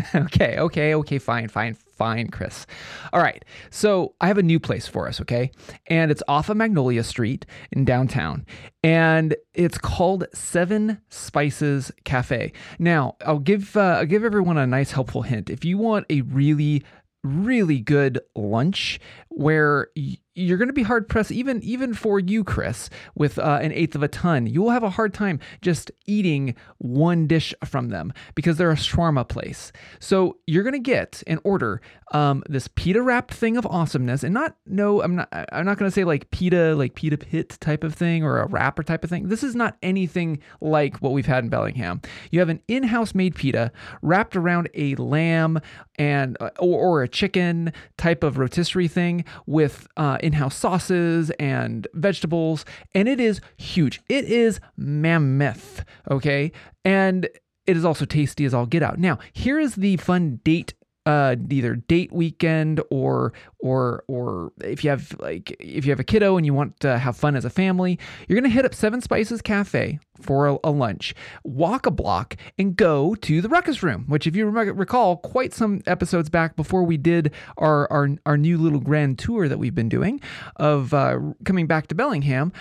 ahead. 0.00 0.14
man. 0.14 0.22
okay, 0.26 0.58
okay, 0.58 0.94
okay, 0.94 1.18
fine, 1.18 1.48
fine, 1.48 1.76
fine, 1.98 2.28
Chris. 2.28 2.66
All 3.12 3.20
right, 3.20 3.44
so 3.70 4.14
I 4.20 4.28
have 4.28 4.38
a 4.38 4.42
new 4.42 4.60
place 4.60 4.86
for 4.86 5.08
us, 5.08 5.20
okay, 5.20 5.50
and 5.88 6.10
it's 6.10 6.22
off 6.28 6.48
of 6.48 6.56
Magnolia 6.56 7.02
Street 7.02 7.44
in 7.72 7.84
downtown, 7.84 8.46
and 8.82 9.36
it's 9.52 9.76
called 9.76 10.24
Seven 10.32 11.02
Spices 11.10 11.92
Cafe. 12.04 12.52
Now, 12.78 13.16
I'll 13.26 13.40
give 13.40 13.76
uh, 13.76 13.98
I'll 13.98 14.06
give 14.06 14.24
everyone 14.24 14.56
a 14.56 14.66
nice 14.66 14.92
helpful 14.92 15.22
hint. 15.22 15.50
If 15.50 15.64
you 15.64 15.76
want 15.76 16.06
a 16.08 16.22
really 16.22 16.84
really 17.24 17.80
good 17.80 18.20
lunch 18.36 19.00
where 19.28 19.88
you're 20.38 20.56
going 20.56 20.68
to 20.68 20.74
be 20.74 20.84
hard 20.84 21.08
pressed 21.08 21.32
even 21.32 21.62
even 21.62 21.92
for 21.92 22.20
you 22.20 22.44
chris 22.44 22.88
with 23.14 23.38
uh, 23.38 23.58
an 23.60 23.72
eighth 23.72 23.94
of 23.94 24.02
a 24.02 24.08
ton. 24.08 24.46
You 24.46 24.62
will 24.62 24.70
have 24.70 24.84
a 24.84 24.90
hard 24.90 25.12
time 25.12 25.40
just 25.60 25.90
eating 26.06 26.54
one 26.78 27.26
dish 27.26 27.52
from 27.64 27.88
them 27.88 28.12
because 28.34 28.56
they're 28.56 28.70
a 28.70 28.76
shawarma 28.76 29.28
place. 29.28 29.72
So 29.98 30.38
you're 30.46 30.62
going 30.62 30.74
to 30.74 30.78
get 30.78 31.22
and 31.26 31.40
order 31.42 31.80
um, 32.12 32.42
this 32.48 32.68
pita 32.68 33.02
wrapped 33.02 33.34
thing 33.34 33.56
of 33.56 33.66
awesomeness 33.66 34.22
and 34.22 34.32
not 34.32 34.56
no 34.64 35.02
i'm 35.02 35.16
not 35.16 35.28
i'm 35.52 35.66
not 35.66 35.76
going 35.76 35.90
to 35.90 35.94
say 35.94 36.04
like 36.04 36.30
pita 36.30 36.74
like 36.74 36.94
pita 36.94 37.18
pit 37.18 37.58
type 37.60 37.84
of 37.84 37.94
thing 37.94 38.24
or 38.24 38.38
a 38.38 38.46
wrapper 38.46 38.82
type 38.82 39.04
of 39.04 39.10
thing. 39.10 39.28
This 39.28 39.42
is 39.42 39.54
not 39.54 39.76
anything 39.82 40.38
like 40.60 40.98
what 40.98 41.12
we've 41.12 41.26
had 41.26 41.44
in 41.44 41.50
bellingham. 41.50 42.00
You 42.30 42.38
have 42.40 42.48
an 42.48 42.60
in-house 42.68 43.14
made 43.14 43.34
pita 43.34 43.72
wrapped 44.02 44.36
around 44.36 44.68
a 44.74 44.94
lamb 44.94 45.60
and 45.98 46.36
uh, 46.40 46.50
or, 46.58 46.78
or 46.78 47.02
a 47.02 47.08
chicken 47.08 47.72
type 47.96 48.22
of 48.22 48.38
rotisserie 48.38 48.88
thing 48.88 49.24
with 49.46 49.86
uh, 49.96 50.18
in-house 50.28 50.54
sauces 50.54 51.30
and 51.38 51.86
vegetables 51.94 52.64
and 52.94 53.08
it 53.08 53.18
is 53.18 53.40
huge. 53.56 54.00
It 54.08 54.24
is 54.24 54.60
mammoth 54.76 55.84
okay? 56.10 56.52
And 56.84 57.28
it 57.66 57.76
is 57.76 57.84
also 57.84 58.04
tasty 58.04 58.44
as 58.44 58.54
all 58.54 58.66
get 58.66 58.82
out. 58.82 58.98
Now 58.98 59.18
here 59.32 59.58
is 59.58 59.74
the 59.74 59.96
fun 59.96 60.40
date 60.44 60.74
uh, 61.08 61.36
either 61.48 61.74
date 61.74 62.12
weekend 62.12 62.82
or 62.90 63.32
or 63.60 64.04
or 64.08 64.52
if 64.62 64.84
you 64.84 64.90
have 64.90 65.16
like 65.20 65.56
if 65.58 65.86
you 65.86 65.90
have 65.90 65.98
a 65.98 66.04
kiddo 66.04 66.36
and 66.36 66.44
you 66.44 66.52
want 66.52 66.78
to 66.80 66.98
have 66.98 67.16
fun 67.16 67.34
as 67.34 67.46
a 67.46 67.50
family, 67.50 67.98
you're 68.26 68.38
gonna 68.38 68.52
hit 68.52 68.66
up 68.66 68.74
Seven 68.74 69.00
Spices 69.00 69.40
Cafe 69.40 70.00
for 70.20 70.48
a, 70.48 70.58
a 70.62 70.70
lunch, 70.70 71.14
walk 71.44 71.86
a 71.86 71.90
block, 71.90 72.36
and 72.58 72.76
go 72.76 73.14
to 73.14 73.40
the 73.40 73.48
Ruckus 73.48 73.82
Room, 73.82 74.04
which 74.06 74.26
if 74.26 74.36
you 74.36 74.50
recall, 74.50 75.16
quite 75.16 75.54
some 75.54 75.80
episodes 75.86 76.28
back 76.28 76.56
before 76.56 76.82
we 76.82 76.98
did 76.98 77.32
our 77.56 77.90
our, 77.90 78.10
our 78.26 78.36
new 78.36 78.58
little 78.58 78.80
grand 78.80 79.18
tour 79.18 79.48
that 79.48 79.58
we've 79.58 79.74
been 79.74 79.88
doing 79.88 80.20
of 80.56 80.92
uh, 80.92 81.18
coming 81.46 81.66
back 81.66 81.86
to 81.86 81.94
Bellingham, 81.94 82.52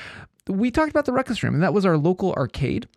we 0.48 0.72
talked 0.72 0.92
about 0.92 1.04
the 1.04 1.12
Ruckus 1.12 1.44
Room, 1.44 1.54
and 1.54 1.64
that 1.64 1.74
was 1.74 1.86
our 1.86 1.98
local 1.98 2.32
arcade 2.32 2.88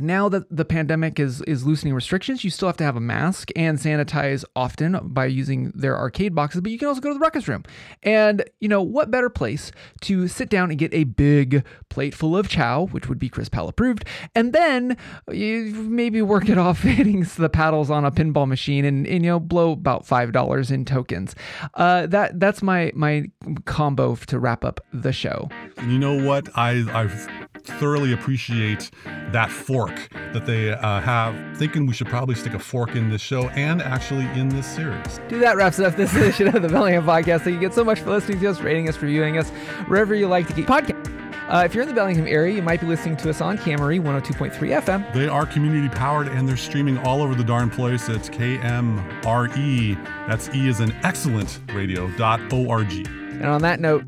now 0.00 0.28
that 0.28 0.44
the 0.54 0.64
pandemic 0.64 1.20
is 1.20 1.42
is 1.42 1.66
loosening 1.66 1.94
restrictions, 1.94 2.44
you 2.44 2.50
still 2.50 2.68
have 2.68 2.76
to 2.78 2.84
have 2.84 2.96
a 2.96 3.00
mask 3.00 3.50
and 3.54 3.78
sanitize 3.78 4.44
often 4.56 4.98
by 5.02 5.26
using 5.26 5.70
their 5.74 5.96
arcade 5.96 6.34
boxes, 6.34 6.60
but 6.60 6.72
you 6.72 6.78
can 6.78 6.88
also 6.88 7.00
go 7.00 7.10
to 7.10 7.14
the 7.14 7.20
ruckus 7.20 7.46
room. 7.46 7.64
And 8.02 8.44
you 8.60 8.68
know, 8.68 8.82
what 8.82 9.10
better 9.10 9.28
place 9.28 9.70
to 10.02 10.28
sit 10.28 10.48
down 10.48 10.70
and 10.70 10.78
get 10.78 10.92
a 10.94 11.04
big 11.04 11.64
plate 11.88 12.14
full 12.14 12.36
of 12.36 12.48
chow, 12.48 12.86
which 12.86 13.08
would 13.08 13.18
be 13.18 13.28
Chris 13.28 13.48
Powell 13.48 13.68
approved, 13.68 14.04
and 14.34 14.52
then 14.52 14.96
you 15.30 15.72
maybe 15.74 16.22
work 16.22 16.48
it 16.48 16.58
off 16.58 16.82
hitting 16.82 17.26
the 17.36 17.50
paddles 17.50 17.90
on 17.90 18.04
a 18.04 18.10
pinball 18.10 18.48
machine 18.48 18.84
and, 18.84 19.06
and 19.06 19.24
you 19.24 19.30
know 19.30 19.40
blow 19.40 19.72
about 19.72 20.06
five 20.06 20.32
dollars 20.32 20.70
in 20.70 20.84
tokens. 20.84 21.34
Uh, 21.74 22.06
that 22.06 22.40
that's 22.40 22.62
my 22.62 22.92
my 22.94 23.24
combo 23.66 24.16
to 24.16 24.38
wrap 24.38 24.64
up 24.64 24.80
the 24.92 25.12
show. 25.12 25.48
You 25.86 25.98
know 25.98 26.24
what? 26.24 26.48
I 26.56 26.84
I 26.92 27.41
thoroughly 27.64 28.12
appreciate 28.12 28.90
that 29.30 29.50
fork 29.50 30.08
that 30.32 30.46
they 30.46 30.72
uh, 30.72 31.00
have. 31.00 31.56
Thinking 31.56 31.86
we 31.86 31.94
should 31.94 32.08
probably 32.08 32.34
stick 32.34 32.54
a 32.54 32.58
fork 32.58 32.96
in 32.96 33.10
this 33.10 33.20
show 33.20 33.48
and 33.50 33.82
actually 33.82 34.24
in 34.38 34.48
this 34.48 34.66
series. 34.66 35.20
Do 35.28 35.38
that 35.40 35.56
wraps 35.56 35.78
up 35.78 35.96
this 35.96 36.14
edition 36.16 36.54
of 36.54 36.62
the 36.62 36.68
Bellingham 36.68 37.04
Podcast. 37.04 37.42
Thank 37.42 37.54
you 37.54 37.60
get 37.60 37.74
so 37.74 37.84
much 37.84 38.00
for 38.00 38.10
listening 38.10 38.40
to 38.40 38.50
us, 38.50 38.60
rating 38.60 38.88
us, 38.88 39.00
reviewing 39.00 39.38
us, 39.38 39.50
wherever 39.88 40.14
you 40.14 40.28
like 40.28 40.46
to 40.48 40.54
get 40.54 40.66
podcasts. 40.66 41.22
Uh, 41.48 41.64
if 41.64 41.74
you're 41.74 41.82
in 41.82 41.88
the 41.88 41.94
Bellingham 41.94 42.26
area, 42.26 42.54
you 42.54 42.62
might 42.62 42.80
be 42.80 42.86
listening 42.86 43.14
to 43.14 43.28
us 43.28 43.42
on 43.42 43.58
KMRE 43.58 44.00
102.3 44.00 44.52
FM. 44.82 45.12
They 45.12 45.28
are 45.28 45.44
community 45.44 45.88
powered 45.94 46.28
and 46.28 46.48
they're 46.48 46.56
streaming 46.56 46.96
all 46.98 47.20
over 47.20 47.34
the 47.34 47.44
darn 47.44 47.68
place. 47.68 48.08
It's 48.08 48.30
KMRE. 48.30 50.04
That's 50.26 50.48
E 50.54 50.68
is 50.68 50.80
an 50.80 50.92
excellent 51.02 51.60
radio.org. 51.74 53.06
And 53.06 53.44
on 53.44 53.60
that 53.62 53.80
note, 53.80 54.04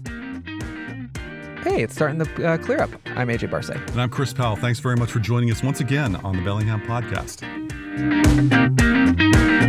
Hey, 1.65 1.83
it's 1.83 1.95
starting 1.95 2.19
the 2.19 2.47
uh, 2.47 2.59
clear 2.59 2.83
up. 2.83 2.91
I'm 3.07 3.29
AJ 3.29 3.49
Barsay. 3.49 3.77
And 3.93 3.99
I'm 3.99 4.11
Chris 4.11 4.35
Powell. 4.35 4.55
Thanks 4.55 4.81
very 4.81 4.97
much 4.97 5.11
for 5.11 5.19
joining 5.19 5.51
us 5.51 5.63
once 5.63 5.81
again 5.81 6.15
on 6.17 6.37
the 6.37 6.43
Bellingham 6.43 6.83
Podcast. 6.83 7.41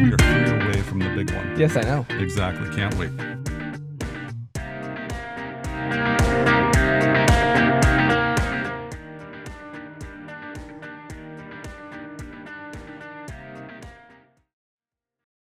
We 0.04 0.12
are 0.12 0.18
three 0.18 0.62
away 0.62 0.82
from 0.82 1.00
the 1.00 1.08
big 1.16 1.32
one. 1.32 1.58
Yes, 1.58 1.78
I 1.78 1.82
know. 1.84 2.06
Exactly. 2.10 2.70
Can't 2.76 2.94
wait. 2.96 3.12